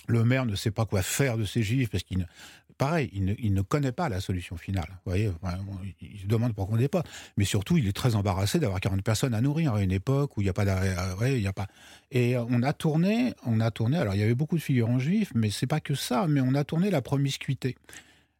Le 0.08 0.24
maire 0.24 0.46
ne 0.46 0.54
sait 0.54 0.70
pas 0.70 0.84
quoi 0.84 1.02
faire 1.02 1.36
de 1.36 1.44
ces 1.44 1.62
juifs 1.62 1.90
parce 1.90 2.02
qu'il 2.02 2.26
pareil, 2.82 3.10
il 3.12 3.54
ne, 3.54 3.62
connaît 3.62 3.92
pas 3.92 4.08
la 4.08 4.20
solution 4.20 4.56
finale. 4.56 4.88
Vous 5.04 5.12
voyez, 5.12 5.30
il 6.00 6.18
se 6.20 6.26
demande 6.26 6.52
pourquoi 6.52 6.76
on 6.76 6.80
n'est 6.80 6.88
pas. 6.88 7.04
Mais 7.36 7.44
surtout, 7.44 7.76
il 7.76 7.86
est 7.86 7.92
très 7.92 8.16
embarrassé 8.16 8.58
d'avoir 8.58 8.80
40 8.80 9.02
personnes 9.02 9.34
à 9.34 9.40
nourrir 9.40 9.74
à 9.74 9.82
une 9.82 9.92
époque 9.92 10.36
où 10.36 10.40
il 10.40 10.44
n'y 10.44 10.50
a 10.50 10.52
pas. 10.52 10.64
Euh, 10.64 11.28
il 11.28 11.42
y 11.42 11.46
a 11.46 11.52
pas. 11.52 11.68
Et 12.10 12.36
on 12.36 12.62
a 12.62 12.72
tourné, 12.72 13.34
on 13.46 13.60
a 13.60 13.70
tourné. 13.70 13.98
Alors, 13.98 14.14
il 14.14 14.20
y 14.20 14.24
avait 14.24 14.34
beaucoup 14.34 14.56
de 14.56 14.62
figurants 14.62 14.98
juifs, 14.98 15.30
mais 15.34 15.50
c'est 15.50 15.68
pas 15.68 15.78
que 15.78 15.94
ça. 15.94 16.26
Mais 16.28 16.40
on 16.40 16.54
a 16.54 16.64
tourné 16.64 16.90
la 16.90 17.02
promiscuité. 17.02 17.76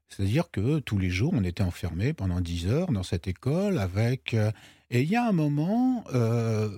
C'est-à-dire 0.09 0.51
que 0.51 0.81
tous 0.81 0.99
les 0.99 1.11
jours, 1.11 1.33
on 1.35 1.45
était 1.45 1.63
enfermés 1.63 2.13
pendant 2.13 2.41
10 2.41 2.67
heures 2.67 2.91
dans 2.91 3.05
cette 3.05 3.29
école 3.29 3.79
avec. 3.79 4.35
Euh, 4.35 4.51
et 4.91 5.03
il 5.03 5.09
y 5.09 5.17
a 5.17 5.25
un 5.25 5.33
moment, 5.33 6.05
euh, 6.15 6.69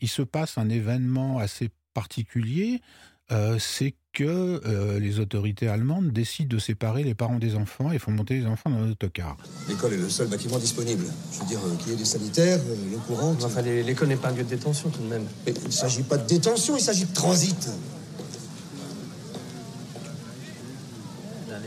il 0.00 0.08
se 0.08 0.22
passe 0.22 0.58
un 0.58 0.68
événement 0.68 1.38
assez 1.38 1.70
particulier. 1.94 2.82
c'est 3.58 3.94
que 4.14 4.60
euh, 4.64 5.00
les 5.00 5.18
autorités 5.18 5.68
allemandes 5.68 6.10
décident 6.12 6.48
de 6.48 6.58
séparer 6.60 7.02
les 7.02 7.14
parents 7.14 7.38
des 7.38 7.56
enfants 7.56 7.90
et 7.92 7.98
font 7.98 8.12
monter 8.12 8.38
les 8.38 8.46
enfants 8.46 8.70
dans 8.70 8.80
l'autocar. 8.80 9.36
L'école 9.68 9.92
est 9.92 9.98
le 9.98 10.08
seul 10.08 10.28
bâtiment 10.28 10.58
disponible. 10.58 11.04
Je 11.32 11.40
veux 11.40 11.46
dire, 11.46 11.58
euh, 11.66 11.76
qu'il 11.76 11.90
y 11.90 11.94
ait 11.94 11.98
des 11.98 12.04
sanitaires, 12.04 12.60
euh, 12.70 12.92
l'eau 12.92 13.00
courante. 13.06 13.42
Enfin, 13.44 13.60
l'école 13.60 14.08
n'est 14.08 14.16
pas 14.16 14.28
un 14.28 14.32
lieu 14.32 14.44
de 14.44 14.48
détention 14.48 14.88
tout 14.88 15.02
de 15.02 15.08
même. 15.08 15.24
Mais 15.44 15.52
il 15.52 15.66
ne 15.66 15.72
s'agit 15.72 16.04
pas 16.04 16.16
de 16.16 16.26
détention, 16.26 16.76
il 16.76 16.82
s'agit 16.82 17.04
de 17.04 17.12
transit. 17.12 17.68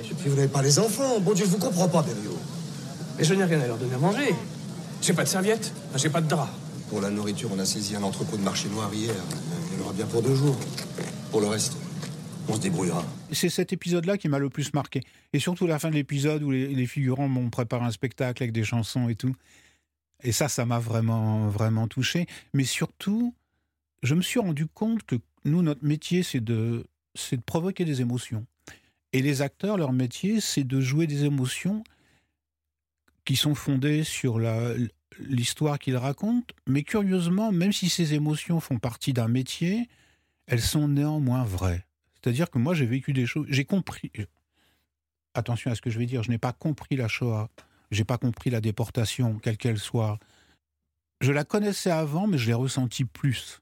Et 0.10 0.14
puis 0.14 0.30
vous 0.30 0.38
n'avez 0.38 0.48
pas 0.48 0.62
les 0.62 0.80
enfants. 0.80 1.20
Bon 1.20 1.34
Dieu, 1.34 1.46
je 1.46 1.52
vous 1.52 1.58
comprends 1.58 1.90
pas, 1.90 2.02
Berriot. 2.02 2.38
Mais 3.18 3.24
je 3.24 3.34
n'ai 3.34 3.44
rien 3.44 3.60
à 3.60 3.68
leur 3.68 3.78
donner 3.78 3.94
à 3.94 3.98
manger. 3.98 4.34
J'ai 5.02 5.14
pas 5.14 5.24
de 5.24 5.30
serviette, 5.30 5.72
j'ai 5.96 6.10
pas 6.10 6.22
de 6.22 6.28
drap. 6.28 6.50
Pour 6.90 7.02
la 7.02 7.10
nourriture, 7.10 7.50
on 7.54 7.60
a 7.60 7.66
saisi 7.66 7.96
un 7.96 8.04
entrepôt 8.04 8.38
de 8.38 8.42
marché 8.42 8.70
noir 8.70 8.90
hier. 8.94 9.14
Il 9.72 9.78
y 9.78 9.82
en 9.82 9.86
aura 9.86 9.94
bien 9.94 10.06
pour 10.06 10.22
deux 10.22 10.34
jours. 10.34 10.56
Pour 11.30 11.42
le 11.42 11.48
reste, 11.48 11.74
on 12.50 12.56
se 12.56 12.62
débrouillera. 12.62 13.04
C'est 13.32 13.50
cet 13.50 13.74
épisode-là 13.74 14.18
qui 14.18 14.30
m'a 14.30 14.40
le 14.40 14.50
plus 14.50 14.74
marqué. 14.74 15.02
Et 15.34 15.40
surtout 15.40 15.68
la 15.68 15.80
fin 15.80 15.90
de 15.90 15.96
l'épisode 15.96 16.44
où 16.44 16.52
les, 16.52 16.68
les 16.68 16.86
figurants 16.88 17.28
m'ont 17.28 17.50
préparé 17.50 17.86
un 17.86 17.92
spectacle 17.92 18.44
avec 18.44 18.54
des 18.54 18.64
chansons 18.64 19.10
et 19.10 19.16
tout. 19.16 19.36
Et 20.24 20.32
ça, 20.32 20.48
ça 20.48 20.66
m'a 20.66 20.80
vraiment, 20.80 21.48
vraiment 21.50 21.88
touché. 21.88 22.26
Mais 22.54 22.64
surtout, 22.64 23.36
je 24.04 24.16
me 24.16 24.22
suis 24.22 24.40
rendu 24.40 24.66
compte 24.68 25.04
que 25.04 25.16
nous, 25.46 25.62
notre 25.62 25.84
métier, 25.86 26.24
c'est 26.24 26.40
de, 26.44 26.86
c'est 27.16 27.38
de 27.38 27.42
provoquer 27.42 27.86
des 27.86 28.02
émotions. 28.02 28.46
Et 29.14 29.22
les 29.22 29.42
acteurs, 29.42 29.78
leur 29.78 29.94
métier, 29.94 30.42
c'est 30.42 30.64
de 30.64 30.82
jouer 30.82 31.08
des 31.08 31.24
émotions 31.26 31.84
qui 33.26 33.36
sont 33.36 33.56
fondées 33.56 34.04
sur 34.04 34.40
la- 34.40 34.74
l'histoire 35.20 35.80
qu'ils 35.80 35.98
racontent. 35.98 36.54
Mais 36.68 36.84
curieusement, 36.84 37.52
même 37.52 37.74
si 37.74 37.90
ces 37.90 38.14
émotions 38.14 38.60
font 38.60 38.80
partie 38.80 39.14
d'un 39.14 39.28
métier, 39.28 39.90
elles 40.46 40.62
sont 40.62 40.88
néanmoins 40.88 41.44
vraies. 41.44 41.86
C'est-à-dire 42.22 42.50
que 42.50 42.58
moi, 42.58 42.74
j'ai 42.74 42.86
vécu 42.86 43.14
des 43.14 43.26
choses, 43.26 43.46
j'ai 43.50 43.66
compris. 43.66 44.12
Attention 45.34 45.72
à 45.72 45.76
ce 45.76 45.82
que 45.82 45.90
je 45.90 46.00
vais 46.00 46.06
dire, 46.06 46.24
je 46.24 46.30
n'ai 46.30 46.38
pas 46.38 46.52
compris 46.54 46.96
la 46.96 47.08
Shoah, 47.08 47.50
j'ai 47.92 48.04
pas 48.04 48.18
compris 48.18 48.50
la 48.50 48.62
déportation, 48.62 49.40
quelle 49.40 49.58
qu'elle 49.58 49.78
soit. 49.80 50.20
Je 51.22 51.32
la 51.32 51.44
connaissais 51.44 51.92
avant, 51.92 52.28
mais 52.28 52.38
je 52.38 52.48
l'ai 52.48 52.54
ressentie 52.54 53.06
plus 53.06 53.62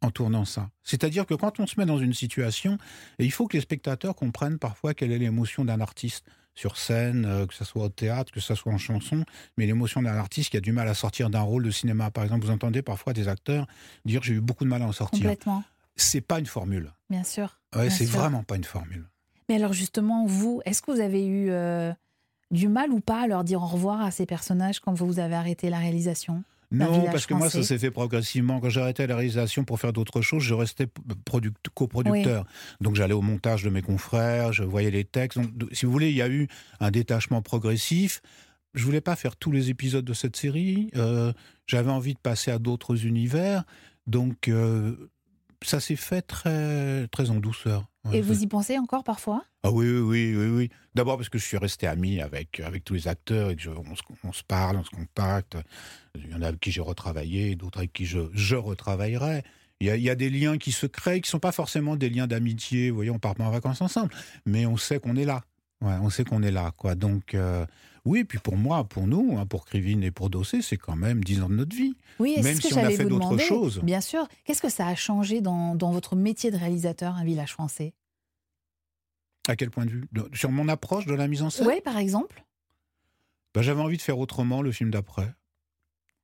en 0.00 0.10
tournant 0.10 0.44
ça. 0.44 0.70
C'est-à-dire 0.82 1.26
que 1.26 1.34
quand 1.34 1.60
on 1.60 1.66
se 1.66 1.78
met 1.78 1.86
dans 1.86 1.98
une 1.98 2.12
situation, 2.12 2.78
et 3.18 3.24
il 3.24 3.32
faut 3.32 3.46
que 3.46 3.56
les 3.56 3.62
spectateurs 3.62 4.14
comprennent 4.14 4.58
parfois 4.58 4.92
quelle 4.94 5.12
est 5.12 5.18
l'émotion 5.18 5.64
d'un 5.64 5.80
artiste 5.80 6.26
sur 6.54 6.76
scène, 6.76 7.24
euh, 7.24 7.46
que 7.46 7.54
ce 7.54 7.64
soit 7.64 7.84
au 7.84 7.88
théâtre, 7.88 8.30
que 8.30 8.40
ce 8.40 8.54
soit 8.54 8.72
en 8.72 8.78
chanson, 8.78 9.24
mais 9.56 9.66
l'émotion 9.66 10.02
d'un 10.02 10.16
artiste 10.16 10.50
qui 10.50 10.56
a 10.56 10.60
du 10.60 10.72
mal 10.72 10.88
à 10.88 10.94
sortir 10.94 11.30
d'un 11.30 11.40
rôle 11.40 11.64
de 11.64 11.70
cinéma. 11.70 12.10
Par 12.10 12.22
exemple, 12.22 12.44
vous 12.44 12.52
entendez 12.52 12.82
parfois 12.82 13.12
des 13.12 13.28
acteurs 13.28 13.66
dire 14.04 14.22
j'ai 14.22 14.34
eu 14.34 14.40
beaucoup 14.40 14.64
de 14.64 14.68
mal 14.68 14.82
à 14.82 14.86
en 14.86 14.92
sortir. 14.92 15.20
Complètement, 15.20 15.64
C'est 15.96 16.20
pas 16.20 16.38
une 16.38 16.46
formule. 16.46 16.92
bien 17.10 17.24
sûr. 17.24 17.58
Ouais, 17.76 17.90
c'est 17.90 18.04
vraiment 18.06 18.42
pas 18.42 18.56
une 18.56 18.64
formule. 18.64 19.04
Mais 19.48 19.56
alors 19.56 19.72
justement, 19.72 20.26
vous, 20.26 20.62
est-ce 20.64 20.80
que 20.82 20.90
vous 20.90 21.00
avez 21.00 21.26
eu 21.26 21.50
euh, 21.50 21.92
du 22.50 22.68
mal 22.68 22.90
ou 22.90 23.00
pas 23.00 23.22
à 23.22 23.26
leur 23.26 23.44
dire 23.44 23.62
au 23.62 23.66
revoir 23.66 24.00
à 24.00 24.10
ces 24.10 24.26
personnages 24.26 24.80
quand 24.80 24.94
vous 24.94 25.18
avez 25.18 25.34
arrêté 25.34 25.68
la 25.70 25.78
réalisation 25.78 26.44
Non, 26.70 27.04
parce 27.06 27.26
que 27.26 27.34
moi, 27.34 27.50
ça 27.50 27.62
s'est 27.62 27.78
fait 27.78 27.90
progressivement. 27.90 28.58
Quand 28.60 28.68
j'ai 28.70 28.80
arrêté 28.80 29.06
la 29.06 29.16
réalisation 29.16 29.64
pour 29.64 29.78
faire 29.80 29.92
d'autres 29.92 30.22
choses, 30.22 30.42
je 30.42 30.54
restais 30.54 30.86
product- 31.24 31.68
coproducteur. 31.74 32.46
Donc 32.80 32.94
j'allais 32.94 33.12
au 33.14 33.20
montage 33.22 33.62
de 33.64 33.70
mes 33.70 33.82
confrères, 33.82 34.52
je 34.52 34.62
voyais 34.64 34.90
les 34.90 35.04
textes. 35.04 35.38
Donc, 35.38 35.68
si 35.72 35.84
vous 35.86 35.92
voulez, 35.92 36.10
il 36.10 36.16
y 36.16 36.22
a 36.22 36.28
eu 36.28 36.48
un 36.80 36.90
détachement 36.90 37.42
progressif. 37.42 38.22
Je 38.72 38.84
voulais 38.84 39.00
pas 39.02 39.14
faire 39.14 39.36
tous 39.36 39.52
les 39.52 39.70
épisodes 39.70 40.04
de 40.04 40.14
cette 40.14 40.36
série. 40.36 40.90
Euh, 40.96 41.32
J'avais 41.66 41.90
envie 41.92 42.14
de 42.14 42.18
passer 42.18 42.50
à 42.50 42.58
d'autres 42.58 43.06
univers. 43.06 43.62
Donc 44.06 44.48
euh, 44.48 45.10
ça 45.66 45.80
s'est 45.80 45.96
fait 45.96 46.22
très, 46.22 47.06
très 47.08 47.30
en 47.30 47.36
douceur. 47.36 47.86
Ouais, 48.04 48.18
Et 48.18 48.20
vous 48.20 48.42
y 48.42 48.46
pensez 48.46 48.78
encore 48.78 49.02
parfois? 49.04 49.44
Ah 49.62 49.70
oui, 49.70 49.86
oui, 49.88 50.00
oui, 50.02 50.36
oui. 50.36 50.46
oui. 50.50 50.70
D'abord 50.94 51.16
parce 51.16 51.28
que 51.28 51.38
je 51.38 51.44
suis 51.44 51.56
resté 51.56 51.86
ami 51.86 52.20
avec, 52.20 52.60
avec 52.60 52.84
tous 52.84 52.94
les 52.94 53.08
acteurs 53.08 53.50
et 53.50 53.56
que 53.56 53.62
je- 53.62 53.70
on, 53.70 53.94
se, 53.96 54.02
on 54.24 54.32
se 54.32 54.42
parle, 54.42 54.76
on 54.76 54.84
se 54.84 54.90
contacte. 54.90 55.56
Il 56.16 56.30
y 56.30 56.34
en 56.34 56.42
a 56.42 56.48
avec 56.48 56.60
qui 56.60 56.70
j'ai 56.70 56.80
retravaillé, 56.82 57.56
d'autres 57.56 57.78
avec 57.78 57.92
qui 57.92 58.04
je, 58.04 58.20
je 58.34 58.56
retravaillerai. 58.56 59.42
Il 59.80 59.86
y, 59.88 59.90
a, 59.90 59.96
il 59.96 60.02
y 60.02 60.10
a 60.10 60.14
des 60.14 60.30
liens 60.30 60.56
qui 60.58 60.70
se 60.70 60.86
créent, 60.86 61.20
qui 61.20 61.28
ne 61.28 61.30
sont 61.30 61.38
pas 61.40 61.50
forcément 61.52 61.96
des 61.96 62.08
liens 62.10 62.26
d'amitié. 62.26 62.90
Vous 62.90 62.96
voyez, 62.96 63.10
on 63.10 63.18
part 63.18 63.34
pas 63.34 63.44
en 63.44 63.50
vacances 63.50 63.80
ensemble, 63.80 64.10
mais 64.46 64.66
on 64.66 64.76
sait 64.76 65.00
qu'on 65.00 65.16
est 65.16 65.24
là. 65.24 65.42
Ouais, 65.80 65.94
on 66.00 66.10
sait 66.10 66.24
qu'on 66.24 66.42
est 66.42 66.52
là, 66.52 66.72
quoi. 66.76 66.94
Donc, 66.94 67.34
euh, 67.34 67.66
oui, 68.04 68.20
et 68.20 68.24
puis 68.24 68.38
pour 68.38 68.56
moi, 68.56 68.84
pour 68.84 69.06
nous, 69.06 69.38
hein, 69.38 69.46
pour 69.46 69.64
Krivine 69.64 70.02
et 70.02 70.10
pour 70.10 70.28
Dossé, 70.28 70.60
c'est 70.60 70.76
quand 70.76 70.96
même 70.96 71.24
10 71.24 71.42
ans 71.42 71.48
de 71.48 71.54
notre 71.54 71.74
vie. 71.74 71.96
Oui, 72.18 72.34
et 72.36 72.42
Même 72.42 72.60
si 72.60 72.74
on 72.74 72.76
a 72.78 72.90
fait 72.90 73.04
vous 73.04 73.08
d'autres 73.18 73.38
choses. 73.38 73.80
Bien 73.82 74.02
sûr. 74.02 74.28
Qu'est-ce 74.44 74.60
que 74.60 74.68
ça 74.68 74.86
a 74.86 74.94
changé 74.94 75.40
dans, 75.40 75.74
dans 75.74 75.90
votre 75.90 76.14
métier 76.14 76.50
de 76.50 76.56
réalisateur, 76.56 77.14
un 77.14 77.24
village 77.24 77.52
français? 77.52 77.94
À 79.48 79.56
quel 79.56 79.70
point 79.70 79.86
de 79.86 79.90
vue? 79.90 80.04
Sur 80.34 80.50
mon 80.50 80.68
approche 80.68 81.06
de 81.06 81.14
la 81.14 81.28
mise 81.28 81.42
en 81.42 81.48
scène? 81.50 81.66
Oui, 81.66 81.80
par 81.82 81.96
exemple. 81.96 82.44
Ben, 83.54 83.62
J'avais 83.62 83.80
envie 83.80 83.96
de 83.96 84.02
faire 84.02 84.18
autrement 84.18 84.60
le 84.60 84.72
film 84.72 84.90
d'après. 84.90 85.32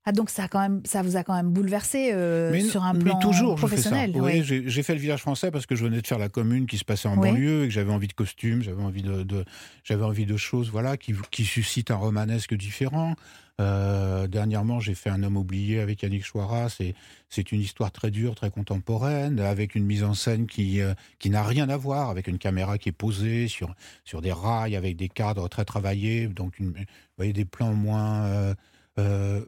Ah, 0.07 0.13
donc 0.13 0.31
ça, 0.31 0.45
a 0.45 0.49
quand 0.49 0.61
même, 0.61 0.81
ça 0.87 1.03
vous 1.03 1.17
a 1.17 1.25
quand 1.25 1.35
même 1.35 1.51
bouleversé 1.51 2.11
euh, 2.15 2.51
Mais, 2.53 2.63
sur 2.63 2.83
un 2.85 2.95
mais 2.95 3.05
plan 3.05 3.19
toujours, 3.19 3.57
professionnel. 3.57 4.13
Oui, 4.15 4.43
j'ai 4.43 4.83
fait 4.83 4.95
le 4.95 5.01
village 5.01 5.21
français 5.21 5.51
parce 5.51 5.67
que 5.67 5.77
je 5.77 5.85
venais 5.85 6.01
de 6.01 6.07
faire 6.07 6.19
la 6.19 6.31
commune 6.31 6.67
qui 6.67 6.79
se 6.79 6.85
passait 6.87 7.07
en 7.09 7.19
Oui. 7.19 7.29
banlieue 7.31 7.65
et 7.65 7.69
que 7.69 7.75
j'avais 7.75 7.93
envie 7.93 8.09
de 8.09 8.15
costumes, 8.15 8.63
j'avais 8.63 8.83
envie 8.83 9.03
de, 9.03 9.23
de- 9.25 9.45
j'avais 9.85 10.05
envie 10.05 10.25
de 10.25 10.37
choses, 10.39 10.71
voilà, 10.71 10.97
qui, 10.97 11.15
qui 11.31 11.45
suscitent 11.45 11.91
un 11.91 11.97
romanesque 11.97 12.55
différent. 12.55 13.15
Euh, 13.61 14.27
dernièrement, 14.27 14.81
j'ai 14.81 14.95
fait 14.95 15.11
un 15.11 15.23
homme 15.23 15.37
oublié 15.37 15.81
avec 15.81 16.01
Yannick 16.03 16.25
Chouara. 16.25 16.71
C'est 16.71 16.95
c'est 17.29 17.53
une 17.53 17.61
histoire 17.61 17.93
très 17.93 18.11
dure, 18.11 18.35
très 18.35 18.51
contemporaine, 18.51 19.39
avec 19.39 19.75
une 19.75 19.85
mise 19.85 20.03
en 20.03 20.15
scène 20.15 20.47
qui 20.47 20.81
euh, 20.81 20.95
qui 21.19 21.29
n'a 21.29 21.43
rien 21.43 21.69
à 21.69 21.77
voir, 21.77 22.09
avec 22.09 22.27
une 22.27 22.39
caméra 22.39 22.79
qui 22.79 22.89
est 22.89 22.93
posée 22.93 23.49
sur 23.49 23.75
sur 24.07 24.23
des 24.23 24.33
rails, 24.33 24.77
avec 24.77 24.97
des 24.97 25.11
cadres 25.11 25.47
très 25.51 25.67
travaillés, 25.67 26.27
donc 26.27 26.59
une, 26.59 26.71
vous 26.71 26.85
voyez 27.19 27.35
des 27.35 27.45
plans 27.45 27.75
moins 27.75 28.55
euh, 28.99 29.45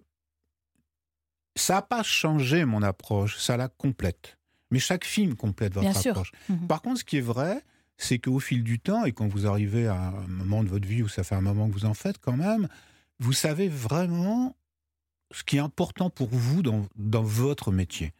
ça 1.54 1.74
n'a 1.74 1.82
pas 1.82 2.02
changé 2.02 2.64
mon 2.64 2.82
approche, 2.82 3.36
ça 3.38 3.56
la 3.56 3.68
complète. 3.68 4.38
Mais 4.70 4.78
chaque 4.78 5.04
film 5.04 5.34
complète 5.34 5.74
votre 5.74 5.90
Bien 5.90 6.00
sûr. 6.00 6.12
approche. 6.12 6.32
Mhm. 6.48 6.66
Par 6.66 6.80
contre, 6.82 7.00
ce 7.00 7.04
qui 7.04 7.18
est 7.18 7.22
vrai, 7.22 7.62
c'est 7.98 8.18
qu'au 8.18 8.40
fil 8.40 8.62
du 8.64 8.80
temps, 8.80 9.04
et 9.04 9.12
quand 9.12 9.28
vous 9.28 9.46
arrivez 9.46 9.86
à 9.86 9.96
un 10.08 10.26
moment 10.28 10.64
de 10.64 10.68
votre 10.68 10.88
vie 10.88 11.02
où 11.02 11.08
ça 11.08 11.24
fait 11.24 11.34
un 11.34 11.40
moment 11.42 11.68
que 11.68 11.74
vous 11.74 11.84
en 11.84 11.94
faites 11.94 12.18
quand 12.18 12.36
même, 12.36 12.68
vous 13.18 13.32
savez 13.34 13.68
vraiment 13.68 14.56
ce 15.30 15.44
qui 15.44 15.56
est 15.56 15.60
important 15.60 16.10
pour 16.10 16.28
vous 16.30 16.62
dans, 16.62 16.86
dans 16.96 17.22
votre 17.22 17.70
métier. 17.70 18.12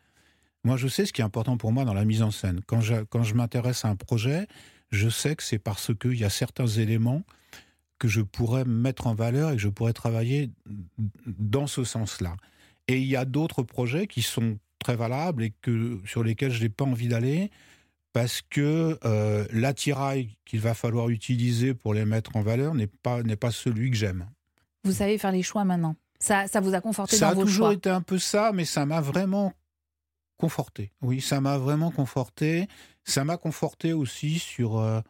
Moi, 0.65 0.77
je 0.77 0.87
sais 0.89 1.07
ce 1.07 1.13
qui 1.13 1.21
est 1.21 1.25
important 1.25 1.57
pour 1.57 1.73
moi 1.73 1.85
dans 1.85 1.95
la 1.95 2.05
mise 2.05 2.23
en 2.23 2.31
scène. 2.31 2.61
Quand 2.67 2.81
je, 2.81 3.03
quand 3.05 3.23
je 3.25 3.35
m'intéresse 3.35 3.85
à 3.85 3.89
un 3.89 3.97
projet, 3.97 4.47
je 4.91 5.09
sais 5.09 5.35
que 5.35 5.43
c'est 5.43 5.59
parce 5.59 5.91
qu'il 5.99 6.15
y 6.19 6.25
a 6.25 6.31
certains 6.31 6.67
éléments 6.69 7.23
que 7.99 8.09
je 8.09 8.21
pourrais 8.21 8.65
mettre 8.65 9.07
en 9.07 9.15
valeur 9.15 9.51
et 9.51 9.57
que 9.57 9.63
je 9.63 9.69
pourrais 9.69 9.93
travailler 9.93 10.51
dans 11.27 11.67
ce 11.67 11.83
sens-là. 11.85 12.37
Et 12.89 12.99
il 12.99 13.07
y 13.07 13.17
a 13.17 13.25
d'autres 13.25 13.63
projets 13.63 14.07
qui 14.07 14.23
sont 14.23 14.59
très 14.79 14.97
valables 14.97 15.45
et 15.45 15.53
que, 15.63 16.01
sur 16.05 16.25
lesquels 16.25 16.51
je 16.53 16.63
n'ai 16.63 16.69
pas 16.69 16.85
envie 16.85 17.09
d'aller 17.09 17.51
parce 18.13 18.43
que 18.43 18.99
euh, 19.05 19.47
l'attirail 19.53 20.37
qu'il 20.45 20.61
va 20.61 20.75
falloir 20.75 21.09
utiliser 21.09 21.73
pour 21.75 21.95
les 21.95 22.05
mettre 22.05 22.37
en 22.37 22.43
valeur 22.43 22.75
n'est 22.75 22.87
pas, 22.89 23.23
n'est 23.23 23.37
pas 23.37 23.51
celui 23.51 23.91
que 23.91 23.97
j'aime. 23.97 24.29
Vous 24.85 24.93
savez 24.93 25.17
faire 25.19 25.33
les 25.33 25.43
choix 25.43 25.65
maintenant. 25.65 25.97
Ça, 26.19 26.47
ça 26.47 26.61
vous 26.61 26.75
a 26.75 26.81
conforté 26.81 27.17
Ça 27.17 27.27
dans 27.27 27.33
a 27.33 27.35
vos 27.37 27.43
toujours 27.45 27.67
choix. 27.69 27.75
été 27.75 27.89
un 27.91 28.01
peu 28.03 28.19
ça, 28.19 28.53
mais 28.53 28.65
ça 28.65 28.85
m'a 28.85 29.01
vraiment 29.01 29.55
conforté. 30.37 30.93
Oui, 31.01 31.21
ça 31.21 31.41
m'a 31.41 31.57
vraiment 31.59 31.91
conforté. 31.91 32.69
Ça 33.05 33.25
m'a 33.25 33.37
conforté 33.37 33.93
aussi 33.93 34.39
sur, 34.39 34.79
euh, 34.79 35.01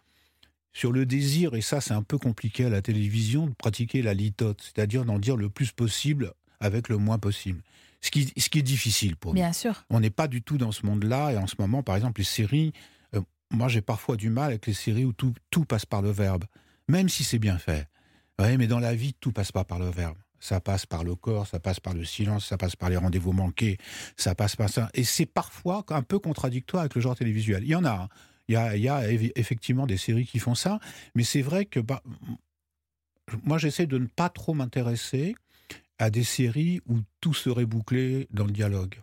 sur 0.72 0.92
le 0.92 1.04
désir, 1.04 1.54
et 1.54 1.60
ça 1.60 1.80
c'est 1.80 1.92
un 1.94 2.02
peu 2.02 2.18
compliqué 2.18 2.64
à 2.66 2.68
la 2.70 2.82
télévision, 2.82 3.46
de 3.46 3.54
pratiquer 3.54 4.00
la 4.02 4.14
litote, 4.14 4.62
c'est-à-dire 4.62 5.04
d'en 5.04 5.18
dire 5.18 5.36
le 5.36 5.50
plus 5.50 5.72
possible 5.72 6.32
avec 6.62 6.88
le 6.88 6.96
moins 6.96 7.18
possible. 7.18 7.60
Ce 8.00 8.10
qui, 8.10 8.32
ce 8.36 8.48
qui 8.48 8.58
est 8.58 8.62
difficile 8.62 9.16
pour 9.16 9.32
nous. 9.32 9.40
Bien 9.40 9.52
sûr. 9.52 9.84
On 9.90 10.00
n'est 10.00 10.10
pas 10.10 10.26
du 10.28 10.42
tout 10.42 10.58
dans 10.58 10.72
ce 10.72 10.86
monde-là. 10.86 11.32
Et 11.32 11.36
en 11.36 11.46
ce 11.46 11.54
moment, 11.58 11.82
par 11.82 11.94
exemple, 11.96 12.20
les 12.20 12.24
séries, 12.24 12.72
euh, 13.14 13.20
moi 13.52 13.68
j'ai 13.68 13.80
parfois 13.82 14.16
du 14.16 14.28
mal 14.30 14.46
avec 14.50 14.66
les 14.66 14.72
séries 14.74 15.04
où 15.04 15.12
tout, 15.12 15.32
tout 15.50 15.64
passe 15.64 15.86
par 15.86 16.02
le 16.02 16.10
verbe, 16.10 16.44
même 16.88 17.08
si 17.08 17.22
c'est 17.22 17.38
bien 17.38 17.58
fait. 17.58 17.86
Ouais, 18.40 18.56
mais 18.56 18.66
dans 18.66 18.80
la 18.80 18.94
vie, 18.94 19.14
tout 19.20 19.30
passe 19.30 19.52
pas 19.52 19.64
par 19.64 19.78
le 19.78 19.90
verbe. 19.90 20.16
Ça 20.40 20.60
passe 20.60 20.86
par 20.86 21.04
le 21.04 21.14
corps, 21.14 21.46
ça 21.46 21.60
passe 21.60 21.78
par 21.78 21.94
le 21.94 22.04
silence, 22.04 22.46
ça 22.46 22.56
passe 22.58 22.74
par 22.74 22.90
les 22.90 22.96
rendez-vous 22.96 23.30
manqués, 23.30 23.78
ça 24.16 24.34
passe 24.34 24.56
par 24.56 24.68
ça. 24.68 24.90
Et 24.94 25.04
c'est 25.04 25.26
parfois 25.26 25.84
un 25.90 26.02
peu 26.02 26.18
contradictoire 26.18 26.80
avec 26.80 26.96
le 26.96 27.00
genre 27.00 27.14
télévisuel. 27.14 27.62
Il 27.62 27.68
y 27.70 27.76
en 27.76 27.84
a. 27.84 27.92
hein. 27.92 28.08
Il 28.48 28.54
y 28.54 28.56
a, 28.56 28.74
il 28.76 28.82
y 28.82 28.88
a 28.88 29.06
eff- 29.06 29.30
effectivement 29.36 29.86
des 29.86 29.96
séries 29.96 30.26
qui 30.26 30.40
font 30.40 30.56
ça, 30.56 30.80
mais 31.14 31.22
c'est 31.22 31.42
vrai 31.42 31.64
que 31.66 31.78
bah, 31.78 32.02
moi 33.44 33.58
j'essaie 33.58 33.86
de 33.86 33.98
ne 33.98 34.06
pas 34.06 34.28
trop 34.28 34.52
m'intéresser 34.54 35.36
à 36.02 36.10
des 36.10 36.24
séries 36.24 36.80
où 36.88 36.98
tout 37.20 37.32
serait 37.32 37.64
bouclé 37.64 38.26
dans 38.32 38.44
le 38.44 38.50
dialogue. 38.50 39.00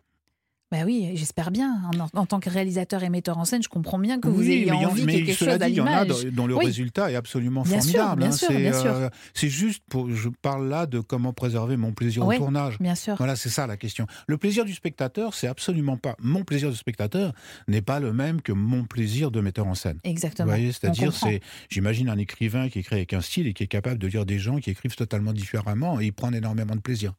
Bah 0.72 0.80
oui, 0.86 1.10
j'espère 1.16 1.50
bien. 1.50 1.82
En, 2.14 2.20
en, 2.20 2.26
tant 2.28 2.40
que 2.40 2.48
réalisateur 2.48 3.02
et 3.02 3.10
metteur 3.10 3.40
en 3.40 3.46
scène, 3.46 3.64
je 3.64 3.70
comprends 3.70 3.98
bien 3.98 4.20
que 4.20 4.28
vous 4.28 4.42
Oui, 4.42 4.52
ayez 4.52 4.70
mais 4.72 4.78
il 4.78 4.82
y 4.84 4.86
envie 4.86 5.04
mais 5.04 5.14
quelque 5.24 5.34
cela 5.34 5.54
chose 5.54 5.62
à 5.64 5.66
dit, 5.66 5.74
il 5.74 5.78
y 5.78 5.82
en 5.82 5.88
a 5.88 6.04
l'image. 6.04 6.26
dont, 6.26 6.32
dont 6.44 6.48
le 6.48 6.56
Oui. 6.58 6.66
résultat 6.66 7.12
est 7.12 7.16
absolument 7.16 7.64
Bien 7.64 7.82
sûr, 7.82 7.94
formidable. 8.02 8.20
bien 8.22 8.30
hein. 8.30 8.32
sûr, 8.32 8.48
c'est 8.50 8.58
bien 8.58 8.74
sûr. 8.74 8.92
euh, 8.94 9.10
c'est 9.34 9.50
juste 9.50 9.84
pour. 9.90 10.12
Je 10.12 10.30
parle 10.30 10.70
là 10.70 10.86
de 10.86 11.00
comment 11.00 11.34
préserver 11.34 11.76
mon 11.76 11.92
plaisir 11.92 12.24
Ouais. 12.24 12.36
au 12.36 12.40
tournage. 12.40 12.78
Bien 12.80 12.94
sûr. 12.94 13.16
Voilà, 13.16 13.36
c'est 13.36 13.50
ça 13.50 13.66
la 13.66 13.78
question. 13.78 14.06
Le 14.28 14.38
plaisir 14.38 14.64
du 14.64 14.74
spectateur, 14.76 15.34
c'est 15.34 15.48
absolument 15.48 15.98
pas. 15.98 16.16
Mon 16.20 16.44
plaisir 16.44 16.70
de 16.70 16.76
spectateur 16.76 17.34
n'est 17.68 17.82
pas 17.82 18.00
le 18.00 18.14
même 18.14 18.40
que 18.44 18.52
mon 18.52 18.84
plaisir 18.84 19.32
de 19.32 19.42
metteur 19.42 19.66
en 19.66 19.74
scène. 19.74 19.98
Exactement. 20.04 20.46
Vous 20.46 20.52
voyez, 20.52 20.70
On 20.70 20.72
c'est-à-dire, 20.74 21.14
c'est, 21.14 21.42
j'imagine 21.70 22.10
un 22.10 22.18
écrivain 22.20 22.70
qui 22.70 22.78
écrit 22.80 22.96
avec 22.98 23.14
un 23.14 23.22
style 23.22 23.48
et 23.48 23.54
qui 23.54 23.64
est 23.64 23.68
capable 23.68 23.98
de 23.98 24.06
lire 24.06 24.26
des 24.28 24.38
gens 24.38 24.58
qui 24.58 24.70
écrivent 24.70 24.96
totalement 24.96 25.34
différemment 25.34 26.00
et 26.00 26.06
il 26.06 26.14
prend 26.14 26.32
énormément 26.32 26.76
de 26.76 26.82
plaisir. 26.82 27.14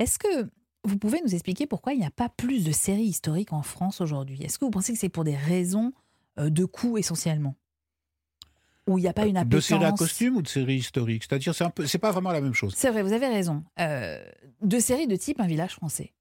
Est-ce 0.00 0.18
que 0.18 0.50
vous 0.84 0.96
pouvez 0.98 1.20
nous 1.24 1.34
expliquer 1.34 1.66
pourquoi 1.66 1.92
il 1.92 1.98
n'y 2.00 2.06
a 2.06 2.10
pas 2.10 2.28
plus 2.28 2.64
de 2.64 2.72
séries 2.72 3.04
historiques 3.04 3.52
en 3.52 3.62
France 3.62 4.00
aujourd'hui? 4.00 4.42
Est-ce 4.42 4.58
que 4.58 4.64
vous 4.64 4.70
pensez 4.70 4.92
que 4.92 4.98
c'est 4.98 5.08
pour 5.08 5.24
des 5.24 5.36
raisons 5.36 5.92
euh, 6.38 6.50
de 6.50 6.64
coût 6.64 6.96
essentiellement? 6.98 7.54
Ou 8.86 8.98
il 8.98 9.02
n'y 9.02 9.08
a 9.08 9.12
pas 9.12 9.26
une 9.26 9.34
De 9.34 9.38
appétence 9.40 9.64
série 9.66 9.84
à 9.84 9.92
costume 9.92 10.36
ou 10.36 10.42
de 10.42 10.48
série 10.48 10.76
historique 10.76 11.24
C'est-à-dire, 11.24 11.54
c'est, 11.54 11.68
peu, 11.70 11.84
pas 12.00 12.10
vraiment 12.10 12.32
la 12.32 12.40
même 12.40 12.54
chose. 12.54 12.72
C'est 12.76 12.90
vrai, 12.90 13.02
vous 13.02 13.12
avez 13.12 13.28
raison. 13.28 13.62
Euh, 13.78 14.24
de 14.62 14.78
séries 14.78 15.06
de 15.06 15.16
type 15.16 15.38
Un 15.40 15.46
village 15.46 15.74
français. 15.74 16.12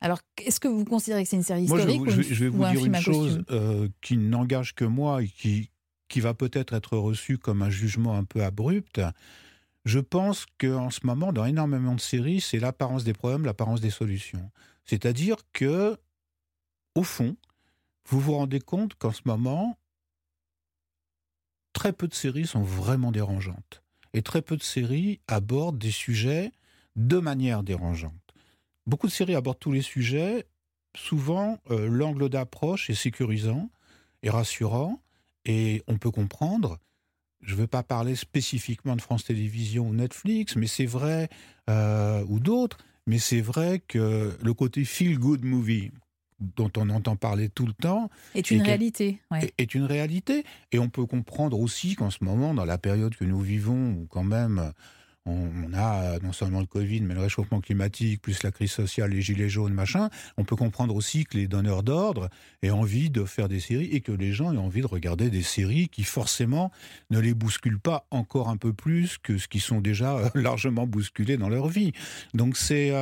Alors, 0.00 0.18
est-ce 0.44 0.58
que 0.60 0.68
vous 0.68 0.84
considérez 0.84 1.22
que 1.22 1.28
c'est 1.28 1.36
une 1.36 1.42
série 1.42 1.66
Moi, 1.66 1.78
historique 1.78 2.00
vous- 2.00 2.10
je 2.10 2.16
vais- 2.16 2.34
je 2.34 2.44
vais 2.44 2.50
ou 2.50 2.54
vous 2.54 2.64
un 2.64 2.72
dire 2.72 2.84
une 2.84 2.96
chose 2.96 3.42
euh, 3.50 3.88
qui 4.00 4.16
n'engage 4.16 4.74
que 4.74 4.84
moi 4.84 5.22
et 5.22 5.28
qui, 5.28 5.70
qui 6.08 6.20
va 6.20 6.34
peut-être 6.34 6.72
être 6.74 6.96
reçue 6.96 7.38
comme 7.38 7.62
un 7.62 7.70
jugement 7.70 8.14
un 8.16 8.24
peu 8.24 8.42
abrupt. 8.42 9.00
Je 9.86 10.00
pense 10.00 10.46
qu'en 10.58 10.90
ce 10.90 11.06
moment, 11.06 11.32
dans 11.32 11.44
énormément 11.44 11.94
de 11.94 12.00
séries, 12.00 12.40
c'est 12.40 12.58
l'apparence 12.58 13.04
des 13.04 13.12
problèmes, 13.12 13.44
l'apparence 13.44 13.80
des 13.80 13.90
solutions. 13.90 14.50
C'est-à-dire 14.84 15.36
que, 15.52 15.96
au 16.96 17.04
fond, 17.04 17.36
vous 18.08 18.18
vous 18.18 18.34
rendez 18.34 18.58
compte 18.58 18.96
qu'en 18.96 19.12
ce 19.12 19.22
moment, 19.26 19.78
très 21.72 21.92
peu 21.92 22.08
de 22.08 22.14
séries 22.14 22.48
sont 22.48 22.62
vraiment 22.62 23.12
dérangeantes. 23.12 23.84
Et 24.12 24.22
très 24.22 24.42
peu 24.42 24.56
de 24.56 24.62
séries 24.64 25.20
abordent 25.28 25.78
des 25.78 25.92
sujets 25.92 26.50
de 26.96 27.18
manière 27.18 27.62
dérangeante. 27.62 28.34
Beaucoup 28.86 29.06
de 29.06 29.12
séries 29.12 29.36
abordent 29.36 29.60
tous 29.60 29.72
les 29.72 29.82
sujets. 29.82 30.48
Souvent, 30.96 31.60
euh, 31.70 31.88
l'angle 31.88 32.28
d'approche 32.28 32.90
est 32.90 32.94
sécurisant 32.94 33.70
et 34.24 34.30
rassurant. 34.30 35.00
Et 35.44 35.84
on 35.86 35.96
peut 35.96 36.10
comprendre. 36.10 36.80
Je 37.46 37.54
ne 37.54 37.58
veux 37.60 37.66
pas 37.68 37.82
parler 37.84 38.16
spécifiquement 38.16 38.96
de 38.96 39.00
France 39.00 39.24
Télévisions 39.24 39.88
ou 39.88 39.94
Netflix, 39.94 40.56
mais 40.56 40.66
c'est 40.66 40.84
vrai, 40.86 41.28
euh, 41.70 42.24
ou 42.28 42.40
d'autres, 42.40 42.78
mais 43.06 43.18
c'est 43.20 43.40
vrai 43.40 43.80
que 43.86 44.36
le 44.42 44.52
côté 44.52 44.82
feel-good 44.84 45.44
movie, 45.44 45.92
dont 46.40 46.70
on 46.76 46.90
entend 46.90 47.14
parler 47.16 47.48
tout 47.48 47.64
le 47.66 47.72
temps, 47.72 48.10
Est 48.34 48.50
une 48.50 48.62
réalité. 48.62 49.20
ouais. 49.30 49.44
est- 49.46 49.54
est 49.62 49.74
une 49.74 49.84
réalité. 49.84 50.44
Et 50.72 50.80
on 50.80 50.88
peut 50.88 51.06
comprendre 51.06 51.58
aussi 51.58 51.94
qu'en 51.94 52.10
ce 52.10 52.22
moment, 52.24 52.52
dans 52.52 52.64
la 52.64 52.78
période 52.78 53.14
que 53.14 53.24
nous 53.24 53.40
vivons, 53.40 53.92
où 53.92 54.06
quand 54.10 54.24
même 54.24 54.72
on, 55.26 55.72
a 55.74 56.02
euh, 56.02 56.18
non 56.22 56.32
seulement 56.32 56.60
le 56.60 56.66
Covid, 56.66 57.00
mais 57.00 57.14
le 57.14 57.20
réchauffement 57.20 57.60
climatique, 57.60 58.22
plus 58.22 58.42
la 58.42 58.50
crise 58.50 58.70
sociale, 58.70 59.10
les 59.10 59.22
gilets 59.22 59.48
jaunes, 59.48 59.74
machin, 59.74 60.08
on 60.36 60.44
peut 60.44 60.56
comprendre 60.56 60.94
aussi 60.94 61.24
que 61.24 61.36
les 61.36 61.48
donneurs 61.48 61.82
d'ordre 61.82 62.30
aient 62.62 62.70
envie 62.70 63.10
de 63.10 63.24
faire 63.24 63.48
des 63.48 63.60
séries 63.60 63.90
et 63.92 64.00
que 64.00 64.12
les 64.12 64.32
gens 64.32 64.52
aient 64.52 64.58
envie 64.58 64.80
de 64.80 64.86
regarder 64.86 65.28
des 65.28 65.42
séries 65.42 65.88
qui 65.88 66.04
forcément 66.04 66.70
ne 67.10 67.18
les 67.18 67.34
bousculent 67.34 67.80
pas 67.80 68.06
encore 68.10 68.48
un 68.48 68.56
peu 68.56 68.72
plus 68.72 69.18
que 69.18 69.38
ce 69.38 69.48
qui 69.48 69.60
sont 69.60 69.80
déjà 69.80 70.16
euh, 70.16 70.28
largement 70.34 70.86
bousculés 70.86 71.36
dans 71.36 71.48
leur 71.48 71.68
vie. 71.68 71.92
Donc 72.34 72.56
c'est, 72.56 72.92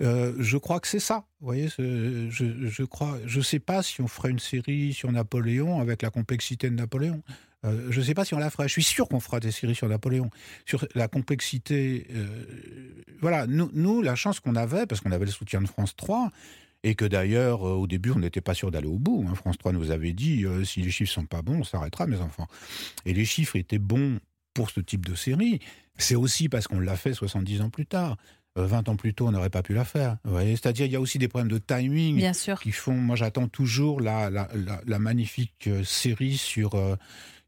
euh, 0.00 0.32
je 0.38 0.56
crois 0.58 0.80
que 0.80 0.88
c'est 0.88 1.00
ça. 1.00 1.24
Vous 1.40 1.46
voyez, 1.46 1.68
je, 1.78 2.30
je 2.30 2.82
crois, 2.84 3.18
je 3.26 3.40
sais 3.40 3.58
pas 3.58 3.82
si 3.82 4.00
on 4.00 4.08
ferait 4.08 4.30
une 4.30 4.38
série 4.38 4.94
sur 4.94 5.12
Napoléon 5.12 5.80
avec 5.80 6.02
la 6.02 6.10
complexité 6.10 6.70
de 6.70 6.74
Napoléon. 6.74 7.22
Euh, 7.64 7.86
je 7.90 8.00
ne 8.00 8.04
sais 8.04 8.14
pas 8.14 8.24
si 8.24 8.34
on 8.34 8.38
la 8.38 8.50
ferait. 8.50 8.68
Je 8.68 8.72
suis 8.72 8.82
sûr 8.82 9.08
qu'on 9.08 9.20
fera 9.20 9.40
des 9.40 9.50
séries 9.50 9.74
sur 9.74 9.88
Napoléon, 9.88 10.30
sur 10.66 10.86
la 10.94 11.08
complexité. 11.08 12.06
euh, 12.14 12.26
voilà, 13.20 13.46
nous, 13.46 13.70
nous, 13.72 14.02
la 14.02 14.14
chance 14.14 14.40
qu'on 14.40 14.56
avait, 14.56 14.86
parce 14.86 15.00
qu'on 15.00 15.12
avait 15.12 15.24
le 15.24 15.30
soutien 15.30 15.60
de 15.62 15.66
France 15.66 15.96
3, 15.96 16.30
et 16.82 16.94
que 16.94 17.04
d'ailleurs, 17.06 17.66
euh, 17.66 17.72
au 17.72 17.86
début, 17.86 18.10
on 18.10 18.18
n'était 18.18 18.42
pas 18.42 18.52
sûr 18.54 18.70
d'aller 18.70 18.88
au 18.88 18.98
bout. 18.98 19.24
hein. 19.28 19.34
France 19.34 19.56
3 19.58 19.72
nous 19.72 19.90
avait 19.90 20.12
dit 20.12 20.44
si 20.64 20.82
les 20.82 20.90
chiffres 20.90 21.12
sont 21.12 21.24
pas 21.26 21.40
bons, 21.42 21.60
on 21.60 21.64
s'arrêtera, 21.64 22.06
mes 22.06 22.20
enfants. 22.20 22.46
Et 23.06 23.14
les 23.14 23.24
chiffres 23.24 23.56
étaient 23.56 23.78
bons 23.78 24.18
pour 24.52 24.70
ce 24.70 24.80
type 24.80 25.06
de 25.06 25.14
série. 25.14 25.60
C'est 25.96 26.16
aussi 26.16 26.48
parce 26.48 26.66
qu'on 26.68 26.80
l'a 26.80 26.96
fait 26.96 27.14
70 27.14 27.62
ans 27.62 27.70
plus 27.70 27.86
tard. 27.86 28.16
Euh, 28.58 28.66
20 28.66 28.88
ans 28.88 28.94
plus 28.96 29.14
tôt, 29.14 29.26
on 29.26 29.32
n'aurait 29.32 29.50
pas 29.50 29.62
pu 29.62 29.74
la 29.74 29.84
faire. 29.84 30.18
C'est-à-dire, 30.26 30.86
il 30.86 30.92
y 30.92 30.96
a 30.96 31.00
aussi 31.00 31.18
des 31.18 31.26
problèmes 31.28 31.50
de 31.50 31.58
timing 31.58 32.16
Bien 32.16 32.32
sûr. 32.34 32.60
qui 32.60 32.70
font. 32.70 32.94
Moi, 32.94 33.16
j'attends 33.16 33.48
toujours 33.48 34.00
la, 34.00 34.30
la, 34.30 34.48
la- 34.54 34.80
la 34.86 34.98
magnifique 35.00 35.68
série 35.84 36.36
sur, 36.36 36.74
euh, 36.74 36.94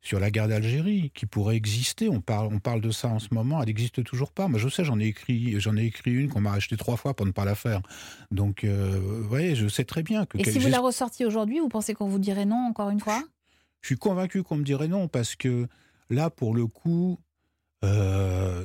sur 0.07 0.21
la 0.21 0.31
guerre 0.31 0.47
d'Algérie 0.47 1.11
qui 1.15 1.27
pourrait 1.27 1.57
exister. 1.57 2.09
On 2.09 2.21
parle, 2.21 2.47
on 2.53 2.61
parle 2.61 2.81
de 2.81 2.93
ça 2.93 3.09
en 3.09 3.19
ce 3.19 3.29
moment. 3.33 3.61
Elle 3.61 3.67
n'existe 3.67 4.05
toujours 4.05 4.31
pas. 4.31 4.47
Moi, 4.47 4.61
je 4.61 4.69
sais, 4.69 4.85
j'en 4.85 5.01
ai 5.01 5.07
écrit, 5.07 5.59
j'en 5.61 5.77
ai 5.77 5.85
écrit 5.85 6.13
une 6.13 6.29
qu'on 6.29 6.41
m'a 6.41 6.53
achetée 6.53 6.77
trois 6.77 6.97
fois 6.97 7.15
pour 7.15 7.27
ne 7.27 7.33
pas 7.33 7.45
la 7.45 7.57
faire. 7.57 7.81
Donc, 8.31 8.63
euh, 8.63 9.01
vous 9.03 9.29
voyez, 9.29 9.57
je 9.57 9.67
sais 9.67 9.85
très 9.85 10.05
bien 10.05 10.25
que. 10.25 10.39
Et 10.39 10.45
si 10.45 10.61
vous 10.61 10.69
la 10.69 10.79
ressortiez 10.79 11.27
aujourd'hui, 11.27 11.59
vous 11.59 11.69
pensez 11.69 11.95
qu'on 11.95 12.07
vous 12.07 12.21
dirait 12.21 12.45
non 12.45 12.69
encore 12.69 12.91
une 12.91 13.01
fois? 13.01 13.21
Je 13.81 13.89
suis 13.89 13.97
convaincu 13.97 14.45
qu'on 14.45 14.57
me 14.57 14.65
dirait 14.65 14.89
non, 14.89 15.09
parce 15.09 15.35
que 15.35 15.67
là, 16.09 16.31
pour 16.31 16.55
le 16.55 16.69
coup, 16.69 17.19
euh, 17.85 18.65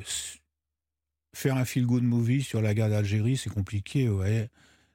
faire 1.33 1.57
un 1.57 1.65
feel-good 1.65 2.03
movie 2.03 2.43
sur 2.43 2.61
la 2.61 2.75
guerre 2.75 2.89
d'Algérie, 2.89 3.37
c'est 3.37 3.49
compliqué, 3.49 4.07
voyez. 4.07 4.47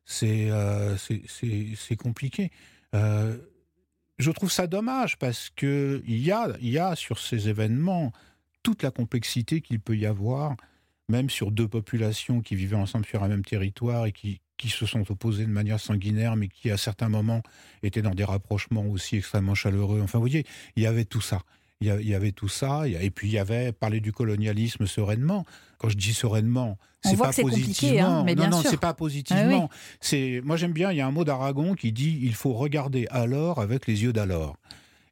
C'est 0.04 0.48
euh, 0.50 0.96
c'est 0.96 1.96
compliqué. 1.96 2.52
Euh, 2.94 3.36
je 4.18 4.30
trouve 4.30 4.50
ça 4.50 4.66
dommage, 4.66 5.18
parce 5.18 5.50
qu'il 5.50 6.02
y 6.06 6.32
a, 6.32 6.48
il 6.60 6.70
y 6.70 6.78
a 6.78 6.96
sur 6.96 7.18
ces 7.18 7.48
événements 7.48 8.12
toute 8.62 8.82
la 8.82 8.90
complexité 8.90 9.60
qu'il 9.60 9.80
peut 9.80 9.96
y 9.96 10.06
avoir, 10.06 10.56
même 11.08 11.30
sur 11.30 11.50
deux 11.52 11.68
populations 11.68 12.40
qui 12.40 12.56
vivaient 12.56 12.76
ensemble 12.76 13.06
sur 13.06 13.22
un 13.22 13.28
même 13.28 13.44
territoire 13.44 14.06
et 14.06 14.12
qui, 14.12 14.40
qui 14.56 14.68
se 14.68 14.86
sont 14.86 15.10
opposées 15.10 15.44
de 15.44 15.50
manière 15.50 15.78
sanguinaire, 15.78 16.36
mais 16.36 16.48
qui, 16.48 16.70
à 16.70 16.76
certains 16.76 17.08
moments, 17.08 17.42
étaient 17.82 18.02
dans 18.02 18.14
des 18.14 18.24
rapprochements 18.24 18.86
aussi 18.86 19.16
extrêmement 19.16 19.54
chaleureux. 19.54 20.00
Enfin, 20.02 20.18
vous 20.18 20.22
voyez, 20.22 20.44
il 20.74 20.82
y 20.82 20.86
avait 20.86 21.04
tout 21.04 21.20
ça. 21.20 21.42
Il 21.82 21.88
y 21.88 22.14
avait 22.14 22.32
tout 22.32 22.48
ça. 22.48 22.88
Et 22.88 23.10
puis, 23.10 23.28
il 23.28 23.32
y 23.32 23.38
avait 23.38 23.70
parler 23.72 24.00
du 24.00 24.12
colonialisme 24.12 24.86
sereinement. 24.86 25.44
Quand 25.78 25.90
je 25.90 25.96
dis 25.96 26.14
sereinement, 26.14 26.78
On 27.04 27.10
c'est 27.10 27.16
pas 27.18 27.32
positivement. 27.32 28.20
hein, 28.20 28.24
mais 28.24 28.34
non, 28.34 28.48
non, 28.48 28.62
c'est 28.62 28.80
pas 28.80 28.88
Ah 28.88 28.94
positivement. 28.94 29.68
C'est, 30.00 30.40
moi, 30.42 30.56
j'aime 30.56 30.72
bien. 30.72 30.90
Il 30.90 30.96
y 30.96 31.02
a 31.02 31.06
un 31.06 31.10
mot 31.10 31.24
d'Aragon 31.24 31.74
qui 31.74 31.92
dit 31.92 32.18
il 32.22 32.34
faut 32.34 32.54
regarder 32.54 33.06
alors 33.10 33.60
avec 33.60 33.86
les 33.86 34.02
yeux 34.04 34.14
d'alors. 34.14 34.56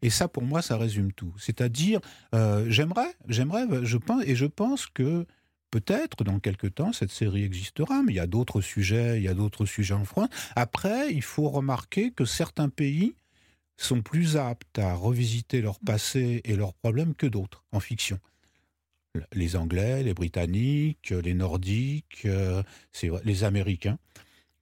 Et 0.00 0.10
ça, 0.10 0.26
pour 0.28 0.42
moi, 0.42 0.62
ça 0.62 0.76
résume 0.76 1.12
tout. 1.12 1.34
C'est-à-dire, 1.38 2.00
euh, 2.34 2.66
j'aimerais, 2.68 3.14
j'aimerais, 3.28 3.66
je 3.82 3.96
pense, 3.96 4.22
et 4.26 4.34
je 4.34 4.46
pense 4.46 4.86
que 4.86 5.26
peut-être 5.70 6.24
dans 6.24 6.38
quelques 6.40 6.74
temps 6.74 6.92
cette 6.92 7.10
série 7.10 7.42
existera, 7.42 8.02
mais 8.02 8.12
il 8.12 8.16
y 8.16 8.20
a 8.20 8.26
d'autres 8.26 8.60
sujets, 8.60 9.16
il 9.18 9.22
y 9.22 9.28
a 9.28 9.34
d'autres 9.34 9.66
sujets 9.66 9.94
en 9.94 10.04
France. 10.04 10.28
Après, 10.56 11.10
il 11.12 11.22
faut 11.22 11.48
remarquer 11.48 12.10
que 12.10 12.24
certains 12.24 12.68
pays 12.68 13.14
sont 13.76 14.02
plus 14.02 14.36
aptes 14.36 14.78
à 14.78 14.94
revisiter 14.94 15.60
leur 15.60 15.78
passé 15.80 16.40
et 16.44 16.56
leurs 16.56 16.74
problèmes 16.74 17.14
que 17.14 17.26
d'autres 17.26 17.64
en 17.72 17.80
fiction. 17.80 18.18
Les 19.32 19.54
Anglais, 19.56 20.02
les 20.02 20.14
Britanniques, 20.14 21.10
les 21.10 21.34
Nordiques, 21.34 22.22
euh, 22.24 22.62
c'est 22.92 23.08
vrai, 23.08 23.20
les 23.24 23.44
Américains, 23.44 23.98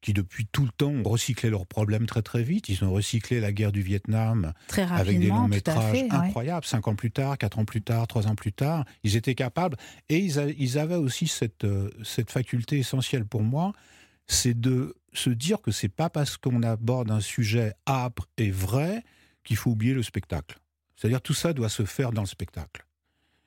qui 0.02 0.12
depuis 0.12 0.46
tout 0.46 0.64
le 0.64 0.70
temps 0.76 0.90
ont 0.90 1.02
recyclé 1.04 1.48
leurs 1.48 1.64
problèmes 1.66 2.04
très 2.06 2.20
très 2.22 2.42
vite. 2.42 2.68
Ils 2.68 2.84
ont 2.84 2.92
recyclé 2.92 3.40
la 3.40 3.50
guerre 3.52 3.72
du 3.72 3.80
Vietnam 3.82 4.52
Très 4.68 4.82
avec 4.82 5.18
des 5.18 5.28
longs 5.28 5.48
métrages 5.48 5.92
fait. 5.92 6.02
ouais. 6.02 6.10
incroyables. 6.10 6.66
Cinq 6.66 6.86
ans 6.88 6.94
plus 6.96 7.10
tard, 7.12 7.38
quatre 7.38 7.58
ans 7.58 7.64
plus 7.64 7.80
tard, 7.82 8.06
trois 8.08 8.26
ans 8.26 8.34
plus 8.34 8.52
tard, 8.52 8.84
ils 9.04 9.16
étaient 9.16 9.34
capables. 9.34 9.76
Et 10.10 10.18
ils, 10.18 10.38
a- 10.38 10.50
ils 10.50 10.76
avaient 10.78 10.96
aussi 10.96 11.28
cette, 11.28 11.64
euh, 11.64 11.88
cette 12.04 12.30
faculté 12.30 12.78
essentielle 12.78 13.24
pour 13.24 13.42
moi, 13.42 13.72
c'est 14.32 14.58
de 14.58 14.96
se 15.12 15.30
dire 15.30 15.60
que 15.60 15.70
c'est 15.70 15.88
pas 15.88 16.08
parce 16.10 16.36
qu'on 16.36 16.62
aborde 16.62 17.10
un 17.10 17.20
sujet 17.20 17.74
âpre 17.86 18.26
et 18.38 18.50
vrai 18.50 19.02
qu'il 19.44 19.56
faut 19.56 19.70
oublier 19.70 19.94
le 19.94 20.02
spectacle. 20.02 20.58
C'est-à-dire 20.96 21.20
tout 21.20 21.34
ça 21.34 21.52
doit 21.52 21.68
se 21.68 21.84
faire 21.84 22.12
dans 22.12 22.22
le 22.22 22.26
spectacle. 22.28 22.86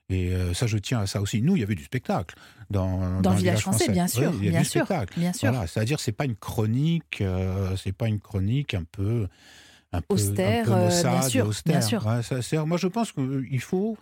Et 0.09 0.33
euh, 0.33 0.53
ça, 0.53 0.67
je 0.67 0.77
tiens 0.77 0.99
à 0.99 1.07
ça 1.07 1.19
aussi. 1.21 1.41
Nous, 1.41 1.55
il 1.55 1.61
y 1.61 1.63
avait 1.63 1.73
du 1.73 1.83
spectacle 1.83 2.35
dans, 2.69 3.21
Dans 3.21 3.31
le 3.31 3.37
village 3.37 3.61
français, 3.61 3.89
bien 3.89 4.07
sûr, 4.07 4.29
Oui, 4.31 4.37
il 4.39 4.45
y 4.45 4.47
a 4.49 4.51
bien 4.51 4.61
du 4.61 4.65
sûr, 4.67 4.85
spectacle. 4.85 5.19
bien 5.19 5.33
sûr. 5.33 5.49
Voilà, 5.49 5.65
c'est-à-dire 5.65 5.99
c'est 5.99 6.11
pas 6.11 6.25
une 6.25 6.35
chronique, 6.35 7.21
euh, 7.21 7.75
c'est 7.77 7.91
pas 7.93 8.07
une 8.07 8.19
chronique 8.19 8.73
un 8.75 8.83
peu 8.83 9.27
un 9.91 10.01
peu, 10.01 10.13
Austère, 10.13 10.71
un 10.71 10.77
peu 10.89 10.93
euh, 10.93 11.01
bien 11.03 11.21
sûr, 11.29 11.47
austère. 11.47 11.79
bien 11.79 11.81
sûr. 11.81 12.05
Ouais, 12.05 12.21
ça, 12.21 12.41
c'est- 12.41 12.63
moi, 12.65 12.77
je 12.77 12.87
pense 12.87 13.11
qu'il 13.13 13.61
faut 13.61 13.97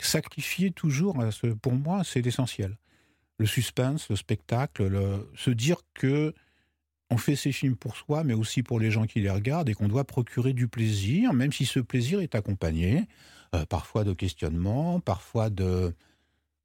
sacrifier 0.00 0.70
toujours. 0.72 1.16
pour 1.62 1.74
moi, 1.74 2.02
c'est 2.04 2.22
l'essentiel. 2.22 2.76
Le 3.38 3.46
suspense, 3.46 4.08
le 4.08 4.16
spectacle, 4.16 4.86
le- 4.86 5.30
se 5.36 5.50
dire 5.50 5.78
que 5.94 6.34
on 7.10 7.18
fait 7.18 7.36
ces 7.36 7.52
films 7.52 7.76
pour 7.76 7.96
soi, 7.96 8.24
mais 8.24 8.34
aussi 8.34 8.62
pour 8.64 8.80
les 8.80 8.90
gens 8.90 9.06
qui 9.06 9.20
les 9.20 9.30
regardent, 9.30 9.68
et 9.68 9.74
qu'on 9.74 9.86
doit 9.88 10.04
procurer 10.04 10.52
du 10.52 10.66
plaisir, 10.66 11.32
même 11.34 11.52
si 11.52 11.64
ce 11.64 11.78
plaisir 11.78 12.20
est 12.20 12.34
accompagné 12.34 13.04
euh, 13.54 13.64
parfois 13.66 14.02
de 14.02 14.12
questionnements, 14.12 14.98
parfois 14.98 15.48
de, 15.50 15.94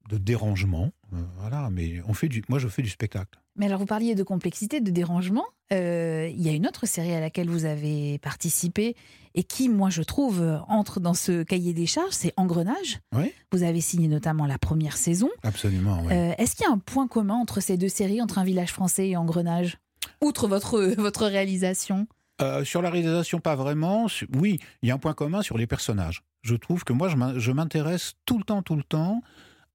de 0.10 0.18
dérangements. 0.18 0.92
Euh, 1.14 1.18
voilà, 1.40 1.70
mais 1.72 2.02
on 2.08 2.14
fait 2.14 2.28
du, 2.30 2.44
moi 2.50 2.60
je 2.60 2.68
fais 2.68 2.82
du 2.82 2.90
spectacle. 2.90 3.40
Mais 3.58 3.66
alors 3.66 3.80
vous 3.80 3.86
parliez 3.86 4.16
de 4.16 4.24
complexité, 4.24 4.80
de 4.80 4.92
dérangement. 4.92 5.46
Euh, 5.74 6.30
il 6.34 6.42
y 6.42 6.50
a 6.50 6.54
une 6.54 6.68
autre 6.68 6.86
série 6.86 7.14
à 7.14 7.20
laquelle 7.20 7.50
vous 7.50 7.66
avez 7.66 8.18
participé 8.20 8.96
et 9.36 9.44
qui, 9.44 9.70
moi 9.70 9.90
je 9.90 10.02
trouve, 10.02 10.42
entre 10.68 11.00
dans 11.00 11.14
ce 11.14 11.44
cahier 11.44 11.74
des 11.74 11.86
charges, 11.86 12.12
c'est 12.12 12.34
Engrenage. 12.38 13.00
Oui. 13.16 13.32
Vous 13.52 13.64
avez 13.64 13.82
signé 13.82 14.08
notamment 14.08 14.46
la 14.46 14.58
première 14.58 14.98
saison. 14.98 15.30
Absolument. 15.44 16.02
oui. 16.06 16.14
Euh, 16.14 16.34
Est-ce 16.38 16.56
qu'il 16.56 16.66
y 16.66 16.70
a 16.70 16.72
un 16.72 16.78
point 16.78 17.08
commun 17.08 17.36
entre 17.36 17.62
ces 17.62 17.78
deux 17.78 17.90
séries, 17.90 18.22
entre 18.22 18.40
Un 18.40 18.44
village 18.44 18.72
français 18.72 19.10
et 19.10 19.18
Engrenage 19.18 19.78
Outre 20.22 20.48
votre, 20.48 20.82
votre 20.98 21.26
réalisation? 21.26 22.08
Euh, 22.42 22.64
sur 22.66 22.82
la 22.82 22.90
réalisation, 22.90 23.40
pas 23.40 23.56
vraiment. 23.56 24.08
Oui, 24.36 24.60
il 24.82 24.90
y 24.90 24.92
a 24.92 24.96
un 24.96 24.98
point 24.98 25.14
commun 25.14 25.42
sur 25.42 25.58
les 25.58 25.68
personnages. 25.68 26.24
Je 26.42 26.56
trouve 26.56 26.84
que 26.84 26.92
moi, 26.94 27.08
je 27.38 27.52
m'intéresse 27.52 28.14
tout 28.26 28.38
le 28.38 28.44
temps, 28.44 28.62
tout 28.64 28.76
le 28.76 28.84
temps 28.84 29.22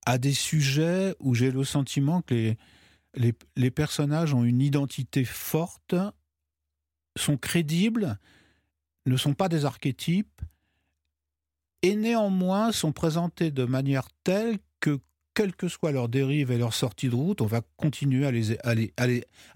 à 0.06 0.18
des 0.18 0.32
sujets 0.32 1.14
où 1.20 1.34
j'ai 1.34 1.50
le 1.50 1.64
sentiment 1.64 2.22
que 2.22 2.54
les, 3.14 3.34
les, 3.56 3.70
personnages 3.70 4.32
ont 4.32 4.44
une 4.44 4.62
identité 4.62 5.24
forte, 5.24 5.94
sont 7.18 7.36
crédibles, 7.36 8.18
ne 9.06 9.16
sont 9.16 9.34
pas 9.34 9.48
des 9.48 9.64
archétypes, 9.64 10.40
et 11.82 11.96
néanmoins 11.96 12.72
sont 12.72 12.92
présentés 12.92 13.50
de 13.50 13.64
manière 13.64 14.08
telle 14.24 14.58
que, 14.80 14.98
quelle 15.34 15.54
que 15.54 15.68
soit 15.68 15.92
leur 15.92 16.08
dérive 16.08 16.50
et 16.50 16.58
leur 16.58 16.72
sortie 16.74 17.08
de 17.08 17.14
route, 17.14 17.40
on 17.40 17.46
va 17.46 17.60
continuer 17.76 18.26
à, 18.26 18.30
les, 18.30 18.58
à, 18.60 18.74
les- 18.74 18.92
à 18.96 19.06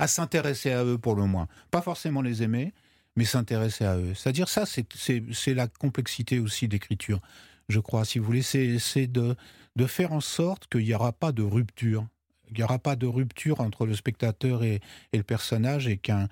à 0.02 0.06
s'intéresser 0.06 0.72
à 0.72 0.84
eux 0.84 0.98
pour 0.98 1.14
le 1.14 1.24
moins. 1.26 1.48
Pas 1.70 1.82
forcément 1.82 2.22
les 2.22 2.42
aimer, 2.42 2.72
mais 3.16 3.24
s'intéresser 3.24 3.84
à 3.84 3.96
eux. 3.96 4.14
C'est-à-dire 4.14 4.48
ça, 4.48 4.64
c'est- 4.66 5.54
la 5.54 5.66
complexité 5.68 6.38
aussi 6.38 6.68
d'écriture, 6.68 7.20
je 7.68 7.80
crois, 7.80 8.04
si 8.04 8.18
vous 8.18 8.24
voulez. 8.26 8.42
C'est 8.42 9.06
de, 9.06 9.34
de 9.76 9.86
faire 9.86 10.12
en 10.12 10.20
sorte 10.20 10.66
qu'il 10.68 10.84
n'y 10.84 10.94
aura 10.94 11.12
pas 11.12 11.32
de 11.32 11.42
rupture. 11.42 12.06
Il 12.50 12.56
n'y 12.56 12.62
aura 12.62 12.78
pas 12.78 12.96
de 12.96 13.06
rupture 13.06 13.60
entre 13.60 13.86
le 13.86 13.94
spectateur 13.94 14.64
et, 14.64 14.80
le 15.12 15.22
personnage 15.22 15.86
et 15.86 15.96
qu'un... 15.96 16.28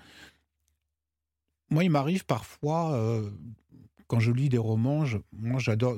Moi, 1.69 1.83
il 1.83 1.89
m'arrive 1.89 2.25
parfois, 2.25 2.93
euh, 2.93 3.29
quand 4.07 4.19
je 4.19 4.31
lis 4.31 4.49
des 4.49 4.57
romans, 4.57 5.05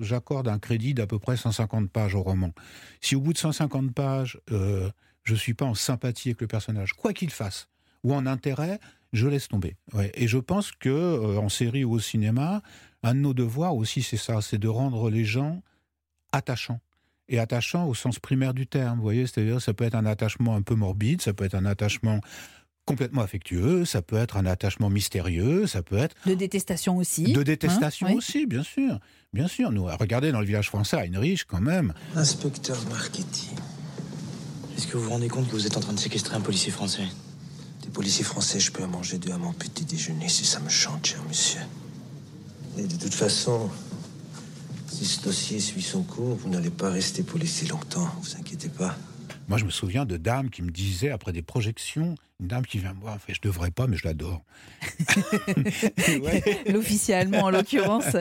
j'accorde 0.02 0.48
un 0.48 0.60
crédit 0.60 0.94
d'à 0.94 1.08
peu 1.08 1.18
près 1.18 1.38
150 1.38 1.90
pages 1.90 2.14
au 2.14 2.22
roman. 2.22 2.52
Si 3.00 3.16
au 3.16 3.22
bout 3.22 3.34
de 3.34 3.38
150 3.38 3.94
pages, 3.94 4.40
euh, 4.52 4.92
je 5.24 5.34
ne 5.34 5.38
suis 5.38 5.54
pas 5.54 5.66
en 5.66 5.76
sympathie 5.76 6.30
avec 6.30 6.42
le 6.42 6.48
personnage, 6.48 6.94
quoi 6.94 7.14
qu'il 7.14 7.30
fasse, 7.30 7.70
ou 8.04 8.14
en 8.14 8.26
intérêt, 8.26 8.80
je 9.14 9.28
laisse 9.28 9.48
tomber. 9.48 9.76
Et 10.14 10.28
je 10.28 10.38
pense 10.38 10.72
que 10.72 10.90
euh, 10.90 11.38
en 11.38 11.50
série 11.50 11.84
ou 11.84 11.94
au 11.94 12.00
cinéma, 12.00 12.62
un 13.04 13.16
de 13.16 13.20
nos 13.20 13.34
devoirs 13.34 13.76
aussi, 13.76 14.04
c'est 14.04 14.18
ça, 14.18 14.42
c'est 14.42 14.58
de 14.58 14.68
rendre 14.68 15.10
les 15.10 15.26
gens 15.26 15.62
attachants. 16.32 16.80
Et 17.34 17.40
attachants 17.40 17.88
au 17.88 17.94
sens 17.96 18.20
primaire 18.20 18.54
du 18.54 18.68
terme, 18.68 18.98
vous 18.98 19.04
voyez, 19.04 19.26
c'est-à-dire 19.26 19.62
ça 19.62 19.74
peut 19.74 19.86
être 19.86 19.96
un 19.96 20.06
attachement 20.06 20.54
un 20.54 20.62
peu 20.62 20.76
morbide, 20.76 21.22
ça 21.22 21.32
peut 21.34 21.46
être 21.46 21.56
un 21.56 21.66
attachement 21.66 22.20
complètement 22.84 23.22
affectueux, 23.22 23.86
ça 23.86 24.02
peut 24.02 24.18
être 24.18 24.36
un 24.36 24.46
attachement 24.46 24.90
mystérieux, 24.90 25.66
ça 25.66 25.82
peut 25.82 25.96
être 25.98 26.14
De 26.26 26.34
détestation 26.34 26.98
aussi. 26.98 27.32
de 27.32 27.42
détestation 27.42 28.08
Hein, 28.08 28.12
oui. 28.12 28.18
aussi, 28.18 28.46
bien 28.48 28.64
sûr. 28.64 29.00
Bien 29.32 29.48
sûr, 29.48 29.72
nous, 29.72 29.86
regardez 29.86 30.34
dans 30.34 30.42
le 30.42 30.46
village 30.46 30.68
français, 30.68 30.98
à 30.98 31.06
Heinrich, 31.06 31.46
quand 31.48 31.62
même. 31.62 31.94
Inspecteur 32.16 32.78
Marchetti. 32.90 33.52
Est-ce 34.76 34.88
que 34.88 34.98
vous 34.98 35.04
vous 35.06 35.10
rendez 35.12 35.30
compte 35.30 35.48
que 35.48 35.54
vous 35.54 35.66
êtes 35.66 35.78
en 35.78 35.80
train 35.80 35.94
de 35.94 36.00
séquestrer 36.00 36.36
un 36.36 36.42
policier 36.42 36.72
français? 36.74 37.06
Des 37.84 37.90
policiers 37.90 38.26
français, 38.26 38.60
je 38.60 38.74
peux 38.74 38.84
en 38.84 38.88
manger 38.90 39.20
deux 39.20 39.32
à 39.32 39.38
mon 39.38 39.54
petit 39.54 39.86
déjeuner 39.86 40.28
si 40.28 40.44
ça 40.44 40.60
me 40.60 40.68
chante, 40.70 41.06
cher 41.06 41.24
monsieur. 41.30 41.62
Et 42.78 42.84
de 42.88 42.96
toute 42.98 43.14
façon, 43.14 43.70
si 44.92 45.06
ce 45.06 45.24
dossier 45.24 45.60
suit 45.60 45.82
son 45.82 46.04
cours, 46.04 46.36
vous 46.36 46.50
n'allez 46.50 46.70
pas 46.70 46.90
rester 46.90 47.24
pour 47.24 47.40
longtemps, 47.66 48.10
vous 48.22 48.36
inquiétez 48.38 48.68
pas. 48.68 48.96
Moi, 49.48 49.58
je 49.58 49.66
me 49.66 49.72
souviens 49.72 50.06
de 50.06 50.18
dames 50.18 50.50
qui 50.50 50.62
me 50.62 50.70
disaient, 50.70 51.12
après 51.12 51.32
des 51.32 51.42
projections, 51.42 52.16
une 52.42 52.48
dame 52.48 52.66
qui 52.66 52.80
vient 52.80 52.94
me 52.94 53.00
voir, 53.00 53.20
fait, 53.20 53.34
je 53.36 53.42
devrais 53.42 53.70
pas, 53.72 53.86
mais 53.88 53.98
je 53.98 54.08
l'adore. 54.08 54.42
ouais, 56.22 56.44
L'officier 56.72 57.14
allemand 57.14 57.44
en 57.44 57.50
l'occurrence, 57.52 58.16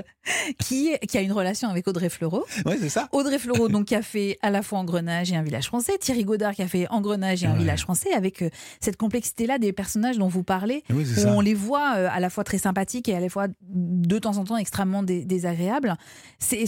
qui, 0.58 0.92
qui 1.08 1.18
a 1.18 1.22
une 1.22 1.32
relation 1.32 1.68
avec 1.68 1.88
Audrey 1.88 2.08
Fleurot. 2.10 2.44
ouais, 2.66 2.76
c'est 2.80 2.88
ça. 2.90 3.08
Audrey 3.12 3.38
Fleurot, 3.38 3.68
donc, 3.68 3.86
qui 3.86 3.94
a 3.94 4.02
fait 4.02 4.38
à 4.42 4.50
la 4.50 4.62
fois 4.62 4.78
Engrenage 4.78 5.32
et 5.32 5.36
un 5.36 5.42
village 5.42 5.66
français. 5.66 5.96
Thierry 5.98 6.24
Godard, 6.24 6.54
qui 6.54 6.62
a 6.62 6.68
fait 6.68 6.86
Engrenage 6.90 7.42
et 7.42 7.46
un 7.46 7.52
Ouais. 7.52 7.58
village 7.58 7.80
français, 7.82 8.12
avec 8.12 8.42
euh, 8.42 8.50
cette 8.80 8.96
complexité-là 8.96 9.58
des 9.58 9.72
personnages 9.72 10.18
dont 10.18 10.28
vous 10.28 10.42
parlez, 10.44 10.84
Oui, 10.90 11.02
où 11.02 11.14
ça. 11.20 11.32
on 11.32 11.40
les 11.40 11.54
voit 11.54 11.94
euh, 11.96 12.08
à 12.12 12.20
la 12.20 12.30
fois 12.30 12.44
très 12.44 12.58
sympathiques 12.58 13.08
et 13.08 13.14
à 13.16 13.20
la 13.20 13.28
fois 13.28 13.46
de 13.62 14.18
temps 14.18 14.36
en 14.36 14.44
temps 14.44 14.56
extrêmement 14.56 15.02
dé- 15.02 15.24
désagréables. 15.24 15.96
C'est- 16.38 16.66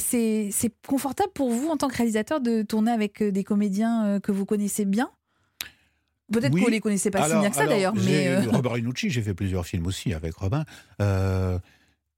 confortable 0.89 1.31
pour 1.35 1.51
vous, 1.51 1.69
en 1.69 1.77
tant 1.77 1.89
que 1.89 1.97
réalisateur, 1.97 2.41
de 2.41 2.63
tourner 2.63 2.91
avec 2.91 3.23
euh, 3.23 3.31
des 3.31 3.45
comédiens 3.45 4.19
que 4.21 4.33
vous 4.33 4.45
connaissez 4.47 4.85
bien? 4.85 5.11
Peut-être 6.33 6.53
Oui. 6.53 6.61
que 6.61 6.65
vous 6.67 6.71
les 6.73 6.81
connaissez 6.81 7.11
pas 7.11 7.29
si 7.29 7.39
bien 7.39 7.51
que 7.51 7.57
ça 7.57 7.67
d'ailleurs, 7.67 7.95
mais 7.95 8.01
j'ai- 8.03 8.29
euh, 8.29 8.51
Robert 8.51 8.77
Inucci, 8.79 9.11
j'ai 9.11 9.23
fait 9.23 9.35
plusieurs 9.35 9.67
films 9.67 9.87
aussi 9.87 10.13
avec 10.15 10.35
Robin. 10.35 10.65
Euh, 11.01 11.59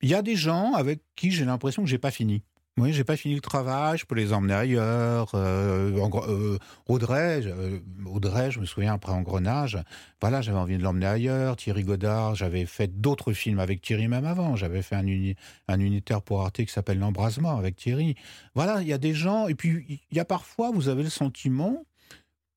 Il 0.03 0.09
y 0.11 0.15
a 0.15 0.23
des 0.23 0.37
gens 0.37 0.75
avec 0.75 1.01
qui 1.17 1.31
j'ai 1.31 1.45
l'impression 1.47 1.83
que 1.83 1.89
j'ai 1.89 1.99
pas 1.99 2.11
fini. 2.11 2.43
Oui, 2.77 2.93
j'ai 2.93 3.05
pas 3.05 3.17
fini 3.17 3.37
le 3.37 3.41
travail, 3.41 3.97
je 3.99 4.05
peux 4.05 4.17
les 4.17 4.33
emmener 4.33 4.53
ailleurs. 4.53 5.31
Euh, 5.35 5.97
en 6.01 6.11
euh, 6.29 6.59
Audrey, 6.89 7.41
euh, 7.47 7.79
Audrey, 8.05 8.51
je 8.51 8.59
me 8.59 8.67
souviens 8.67 8.95
après 8.95 9.13
Engrenage, 9.13 9.79
voilà, 10.21 10.41
j'avais 10.43 10.59
envie 10.59 10.77
de 10.77 10.83
l'emmener 10.83 11.07
ailleurs. 11.07 11.55
Thierry 11.57 11.85
Godard, 11.85 12.35
j'avais 12.35 12.67
fait 12.67 13.01
d'autres 13.01 13.33
films 13.33 13.61
avec 13.61 13.81
Thierry 13.81 14.09
même 14.09 14.25
avant. 14.25 14.57
J'avais 14.57 14.83
fait 14.83 14.97
un, 14.97 15.07
uni- 15.07 15.37
un 15.69 15.79
unitaire 15.79 16.21
pour 16.21 16.43
Arte 16.43 16.57
qui 16.65 16.73
s'appelle 16.73 16.99
L'Embrasement 16.99 17.57
avec 17.57 17.77
Thierry. 17.77 18.17
Voilà, 18.57 18.83
il 18.83 18.89
y 18.89 18.93
a 18.93 18.99
des 18.99 19.15
gens, 19.15 19.47
et 19.47 19.55
puis 19.55 20.01
il 20.11 20.17
y 20.17 20.21
a 20.21 20.25
parfois, 20.25 20.73
vous 20.73 20.89
avez 20.89 21.05
le 21.05 21.11
sentiment 21.11 21.85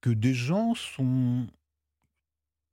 que 0.08 0.14
des 0.14 0.34
gens 0.34 0.74
sont 0.74 1.48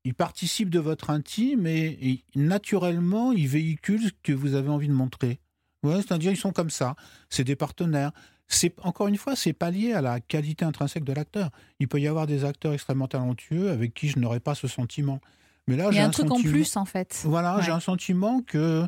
ils 0.05 0.15
participent 0.15 0.71
de 0.71 0.79
votre 0.79 1.11
intime 1.11 1.67
et, 1.67 1.99
et 2.01 2.25
naturellement, 2.37 3.33
ils 3.33 3.49
véhiculent 3.49 4.09
ce 4.09 4.13
que 4.23 4.33
vous 4.33 4.55
avez 4.55 4.69
envie 4.69 4.87
de 4.87 4.93
montrer. 4.93 5.41
Ouais, 5.83 5.97
c'est-à-dire, 5.97 6.31
ils 6.31 6.37
sont 6.37 6.53
comme 6.53 6.71
ça. 6.71 6.95
C'est 7.31 7.43
des 7.43 7.57
partenaires. 7.57 8.13
C'est 8.47 8.75
encore 8.83 9.09
une 9.09 9.17
fois, 9.17 9.35
c'est 9.35 9.55
pas 9.55 9.71
lié 9.71 9.95
à 9.95 10.03
la 10.03 10.21
qualité 10.21 10.67
intrinsèque 10.67 11.05
de 11.05 11.13
l'acteur. 11.15 11.51
Il 11.81 11.89
peut 11.89 11.99
y 11.99 12.07
avoir 12.07 12.27
des 12.27 12.45
acteurs 12.45 12.75
extrêmement 12.75 13.09
talentueux 13.09 13.71
avec 13.71 13.95
qui 13.95 14.09
je 14.09 14.19
n'aurais 14.19 14.41
pas 14.41 14.55
ce 14.55 14.69
sentiment. 14.69 15.21
Mais 15.67 15.77
là, 15.77 15.91
j'ai 15.91 16.01
un 16.01 16.11
truc 16.11 16.31
en 16.31 16.41
plus 16.41 16.77
en 16.77 16.85
fait. 16.85 17.23
Voilà, 17.25 17.61
j'ai 17.63 17.73
un 17.73 17.81
sentiment 17.81 18.43
que 18.43 18.87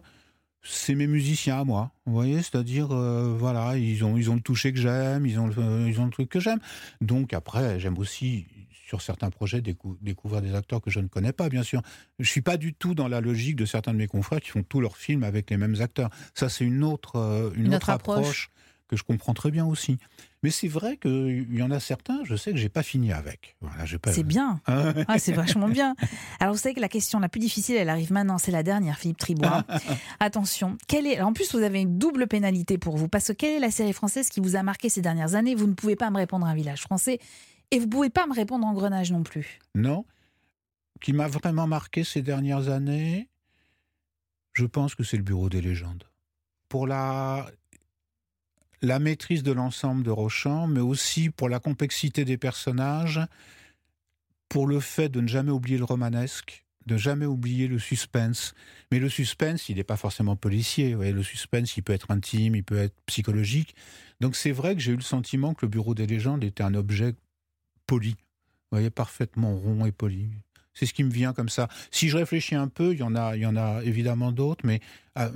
c'est 0.68 0.94
mes 0.94 1.06
musiciens 1.06 1.60
à 1.60 1.64
moi. 1.64 1.92
Vous 2.06 2.12
voyez, 2.12 2.38
c'est-à-dire, 2.42 2.88
euh, 2.92 3.34
voilà, 3.38 3.76
ils 3.76 4.04
ont, 4.04 4.16
ils 4.16 4.30
ont 4.30 4.34
le 4.34 4.40
toucher 4.40 4.72
que 4.72 4.78
j'aime, 4.80 5.26
ils 5.26 5.38
ont, 5.38 5.46
le, 5.46 5.88
ils 5.88 6.00
ont 6.00 6.04
le 6.06 6.10
truc 6.10 6.28
que 6.28 6.40
j'aime. 6.40 6.60
Donc 7.00 7.32
après, 7.32 7.78
j'aime 7.80 7.98
aussi 7.98 8.46
sur 8.88 9.02
certains 9.02 9.30
projets 9.30 9.60
décou- 9.60 9.96
découvrir 10.00 10.42
des 10.42 10.54
acteurs 10.54 10.80
que 10.80 10.90
je 10.90 11.00
ne 11.00 11.08
connais 11.08 11.32
pas, 11.32 11.48
bien 11.48 11.64
sûr. 11.64 11.82
Je 12.20 12.28
suis 12.30 12.40
pas 12.42 12.56
du 12.56 12.72
tout 12.72 12.94
dans 12.94 13.08
la 13.08 13.20
logique 13.20 13.56
de 13.56 13.64
certains 13.64 13.92
de 13.92 13.98
mes 13.98 14.06
confrères 14.06 14.40
qui 14.40 14.50
font 14.50 14.62
tous 14.62 14.80
leurs 14.80 14.96
films 14.96 15.24
avec 15.24 15.50
les 15.50 15.56
mêmes 15.56 15.76
acteurs. 15.80 16.10
Ça, 16.34 16.48
c'est 16.48 16.64
une 16.64 16.84
autre, 16.84 17.16
euh, 17.16 17.50
une 17.56 17.66
Une 17.66 17.74
autre 17.74 17.90
approche 17.90 18.50
que 18.88 18.96
je 18.96 19.02
comprends 19.02 19.34
très 19.34 19.50
bien 19.50 19.66
aussi. 19.66 19.98
Mais 20.42 20.50
c'est 20.50 20.68
vrai 20.68 20.96
qu'il 20.96 21.52
y 21.52 21.62
en 21.62 21.70
a 21.70 21.80
certains, 21.80 22.20
je 22.24 22.36
sais 22.36 22.52
que 22.52 22.56
j'ai 22.56 22.68
pas 22.68 22.82
fini 22.82 23.12
avec. 23.12 23.56
Voilà, 23.60 23.84
pas. 24.00 24.12
C'est 24.12 24.22
bien. 24.22 24.60
Hein 24.66 24.94
Ah, 25.08 25.18
c'est 25.18 25.32
vachement 25.32 25.68
bien. 25.68 25.96
Alors, 26.40 26.54
vous 26.54 26.60
savez 26.60 26.74
que 26.74 26.80
la 26.80 26.88
question 26.88 27.18
la 27.18 27.28
plus 27.28 27.40
difficile, 27.40 27.76
elle 27.76 27.88
arrive 27.88 28.12
maintenant. 28.12 28.38
C'est 28.38 28.52
la 28.52 28.62
dernière, 28.62 28.98
Philippe 28.98 29.18
Tribois. 29.18 29.64
Attention. 30.20 30.78
Quelle 30.86 31.06
est... 31.06 31.16
Alors, 31.16 31.28
en 31.28 31.32
plus, 31.32 31.52
vous 31.52 31.62
avez 31.62 31.80
une 31.80 31.98
double 31.98 32.26
pénalité 32.28 32.78
pour 32.78 32.96
vous. 32.96 33.08
Parce 33.08 33.28
que 33.28 33.32
quelle 33.32 33.54
est 33.54 33.60
la 33.60 33.70
série 33.70 33.92
française 33.92 34.28
qui 34.28 34.40
vous 34.40 34.56
a 34.56 34.62
marqué 34.62 34.88
ces 34.88 35.00
dernières 35.02 35.34
années? 35.34 35.54
Vous 35.54 35.66
ne 35.66 35.74
pouvez 35.74 35.96
pas 35.96 36.10
me 36.10 36.16
répondre 36.16 36.46
un 36.46 36.54
village 36.54 36.82
français. 36.82 37.18
Et 37.70 37.78
vous 37.78 37.86
ne 37.86 37.90
pouvez 37.90 38.10
pas 38.10 38.26
me 38.26 38.34
répondre 38.34 38.66
Engrenage 38.66 39.10
non 39.10 39.22
plus. 39.22 39.58
Non. 39.74 40.04
Qui 41.00 41.12
m'a 41.12 41.28
vraiment 41.28 41.66
marqué 41.66 42.04
ces 42.04 42.22
dernières 42.22 42.68
années, 42.68 43.28
je 44.52 44.64
pense 44.64 44.94
que 44.94 45.02
c'est 45.02 45.16
le 45.16 45.22
Bureau 45.22 45.48
des 45.48 45.60
légendes. 45.60 46.04
Pour 46.68 46.86
la, 46.86 47.46
la 48.86 49.00
maîtrise 49.00 49.42
de 49.42 49.50
l'ensemble 49.50 50.04
de 50.04 50.10
Rochant, 50.10 50.68
mais 50.68 50.80
aussi 50.80 51.30
pour 51.30 51.48
la 51.48 51.58
complexité 51.58 52.24
des 52.24 52.38
personnages, 52.38 53.20
pour 54.48 54.68
le 54.68 54.78
fait 54.78 55.08
de 55.08 55.20
ne 55.20 55.26
jamais 55.26 55.50
oublier 55.50 55.76
le 55.76 55.84
romanesque, 55.84 56.64
de 56.86 56.96
jamais 56.96 57.26
oublier 57.26 57.66
le 57.66 57.80
suspense. 57.80 58.54
Mais 58.92 59.00
le 59.00 59.08
suspense, 59.08 59.68
il 59.68 59.76
n'est 59.76 59.84
pas 59.84 59.96
forcément 59.96 60.36
policier. 60.36 60.94
le 60.94 61.22
suspense, 61.24 61.76
il 61.76 61.82
peut 61.82 61.94
être 61.94 62.12
intime, 62.12 62.54
il 62.54 62.62
peut 62.62 62.78
être 62.78 62.94
psychologique. 63.06 63.74
Donc 64.20 64.36
c'est 64.36 64.52
vrai 64.52 64.76
que 64.76 64.80
j'ai 64.80 64.92
eu 64.92 64.96
le 64.96 65.02
sentiment 65.02 65.52
que 65.52 65.66
le 65.66 65.70
Bureau 65.70 65.94
des 65.94 66.06
légendes 66.06 66.44
était 66.44 66.62
un 66.62 66.74
objet 66.74 67.16
poli. 67.88 68.14
Voyez, 68.70 68.90
parfaitement 68.90 69.56
rond 69.56 69.84
et 69.84 69.92
poli. 69.92 70.30
C'est 70.74 70.86
ce 70.86 70.94
qui 70.94 71.02
me 71.02 71.10
vient 71.10 71.32
comme 71.32 71.48
ça. 71.48 71.68
Si 71.90 72.08
je 72.08 72.16
réfléchis 72.16 72.54
un 72.54 72.68
peu, 72.68 72.92
il 72.92 72.98
y 72.98 73.02
en 73.02 73.16
a, 73.16 73.34
il 73.34 73.42
y 73.42 73.46
en 73.46 73.56
a 73.56 73.82
évidemment 73.82 74.30
d'autres, 74.30 74.64
mais 74.64 74.80
euh, 75.18 75.30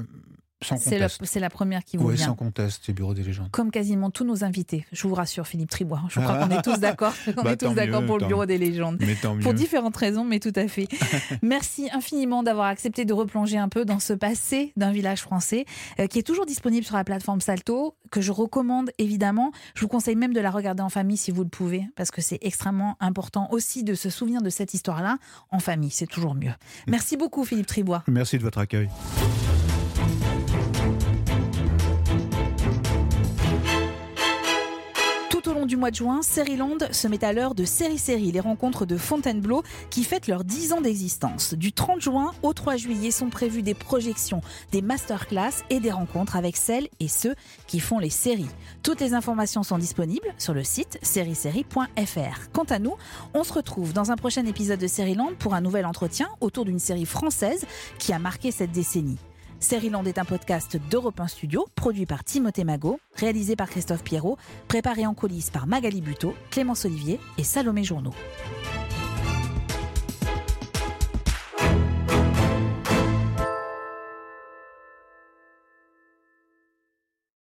C'est 0.62 1.40
la, 1.40 1.48
première 1.50 1.84
qui 1.84 1.96
vous 1.96 2.08
Oui, 2.08 2.16
vient. 2.16 2.26
sans 2.26 2.34
conteste, 2.34 2.82
c'est 2.84 2.92
Bureau 2.92 3.14
des 3.14 3.22
légendes. 3.22 3.50
Comme 3.50 3.70
quasiment 3.70 4.10
tous 4.10 4.24
nos 4.24 4.44
invités. 4.44 4.84
Je 4.92 5.08
vous 5.08 5.14
rassure, 5.14 5.46
Philippe 5.46 5.70
Tribois. 5.70 6.02
Je 6.10 6.20
crois 6.20 6.36
Ah. 6.38 6.46
qu'on 6.46 6.54
est 6.56 6.62
tous 6.62 6.78
d'accord. 6.78 7.14
On 7.38 7.42
Bah, 7.42 7.52
est 7.52 7.56
tous 7.56 7.72
d'accord 7.74 8.04
pour 8.04 8.18
le 8.18 8.26
Bureau 8.26 8.44
des 8.44 8.58
légendes. 8.58 8.98
Mais 9.00 9.14
tant 9.14 9.34
mieux. 9.34 9.42
Pour 9.42 9.54
différentes 9.54 9.96
raisons, 9.96 10.24
mais 10.24 10.38
tout 10.38 10.52
à 10.56 10.68
fait. 10.68 10.86
Merci 11.42 11.88
infiniment 11.92 12.42
d'avoir 12.42 12.66
accepté 12.66 13.04
de 13.06 13.12
replonger 13.14 13.56
un 13.56 13.68
peu 13.70 13.84
dans 13.86 13.98
ce 14.00 14.12
passé 14.12 14.72
d'un 14.76 14.92
village 14.92 15.20
français 15.22 15.64
euh, 15.98 16.06
qui 16.06 16.18
est 16.18 16.22
toujours 16.22 16.44
disponible 16.46 16.84
sur 16.84 16.96
la 16.96 17.04
plateforme 17.04 17.40
Salto, 17.40 17.96
que 18.10 18.20
je 18.20 18.30
recommande 18.32 18.90
évidemment. 18.98 19.52
Je 19.74 19.80
vous 19.80 19.88
conseille 19.88 20.16
même 20.16 20.34
de 20.34 20.40
la 20.40 20.50
regarder 20.50 20.82
en 20.82 20.90
famille 20.90 21.16
si 21.16 21.30
vous 21.30 21.42
le 21.42 21.48
pouvez, 21.48 21.86
parce 21.96 22.10
que 22.10 22.20
c'est 22.20 22.38
extrêmement 22.42 22.96
important 23.00 23.48
aussi 23.50 23.82
de 23.82 23.94
se 23.94 24.10
souvenir 24.10 24.42
de 24.42 24.50
cette 24.50 24.74
histoire-là 24.74 25.16
en 25.50 25.58
famille. 25.58 25.90
C'est 25.90 26.06
toujours 26.06 26.34
mieux. 26.34 26.52
Merci 26.86 27.16
beaucoup, 27.16 27.44
Philippe 27.44 27.66
Tribois. 27.66 28.02
Merci 28.08 28.36
de 28.36 28.42
votre 28.42 28.58
accueil. 28.58 28.88
Du 35.70 35.76
mois 35.76 35.92
de 35.92 35.96
juin, 35.96 36.20
Seriland 36.20 36.78
se 36.90 37.06
met 37.06 37.24
à 37.24 37.32
l'heure 37.32 37.54
de 37.54 37.64
Série 37.64 37.96
Série, 37.96 38.32
les 38.32 38.40
rencontres 38.40 38.86
de 38.86 38.96
Fontainebleau 38.96 39.62
qui 39.88 40.02
fêtent 40.02 40.26
leurs 40.26 40.42
10 40.42 40.72
ans 40.72 40.80
d'existence. 40.80 41.54
Du 41.54 41.72
30 41.72 42.00
juin 42.00 42.32
au 42.42 42.52
3 42.52 42.74
juillet 42.76 43.12
sont 43.12 43.30
prévues 43.30 43.62
des 43.62 43.74
projections, 43.74 44.40
des 44.72 44.82
masterclass 44.82 45.62
et 45.70 45.78
des 45.78 45.92
rencontres 45.92 46.34
avec 46.34 46.56
celles 46.56 46.88
et 46.98 47.06
ceux 47.06 47.36
qui 47.68 47.78
font 47.78 48.00
les 48.00 48.10
séries. 48.10 48.50
Toutes 48.82 49.00
les 49.00 49.14
informations 49.14 49.62
sont 49.62 49.78
disponibles 49.78 50.34
sur 50.38 50.54
le 50.54 50.64
site 50.64 50.98
sériesérie.fr. 51.02 52.50
Quant 52.52 52.64
à 52.64 52.80
nous, 52.80 52.96
on 53.32 53.44
se 53.44 53.52
retrouve 53.52 53.92
dans 53.92 54.10
un 54.10 54.16
prochain 54.16 54.44
épisode 54.46 54.80
de 54.80 54.88
Seriland 54.88 55.30
pour 55.38 55.54
un 55.54 55.60
nouvel 55.60 55.86
entretien 55.86 56.30
autour 56.40 56.64
d'une 56.64 56.80
série 56.80 57.06
française 57.06 57.64
qui 58.00 58.12
a 58.12 58.18
marqué 58.18 58.50
cette 58.50 58.72
décennie. 58.72 59.18
Seriland 59.60 60.04
est 60.04 60.18
un 60.18 60.24
podcast 60.24 60.78
d'Europe 60.90 61.20
1 61.20 61.28
Studio, 61.28 61.66
produit 61.74 62.06
par 62.06 62.24
Timothée 62.24 62.64
Magot, 62.64 62.98
réalisé 63.14 63.56
par 63.56 63.68
Christophe 63.68 64.02
Pierrot, 64.02 64.38
préparé 64.68 65.06
en 65.06 65.12
coulisses 65.12 65.50
par 65.50 65.66
Magali 65.66 66.00
Buteau, 66.00 66.34
Clémence 66.50 66.86
Olivier 66.86 67.20
et 67.36 67.44
Salomé 67.44 67.84
Journeau. 67.84 68.12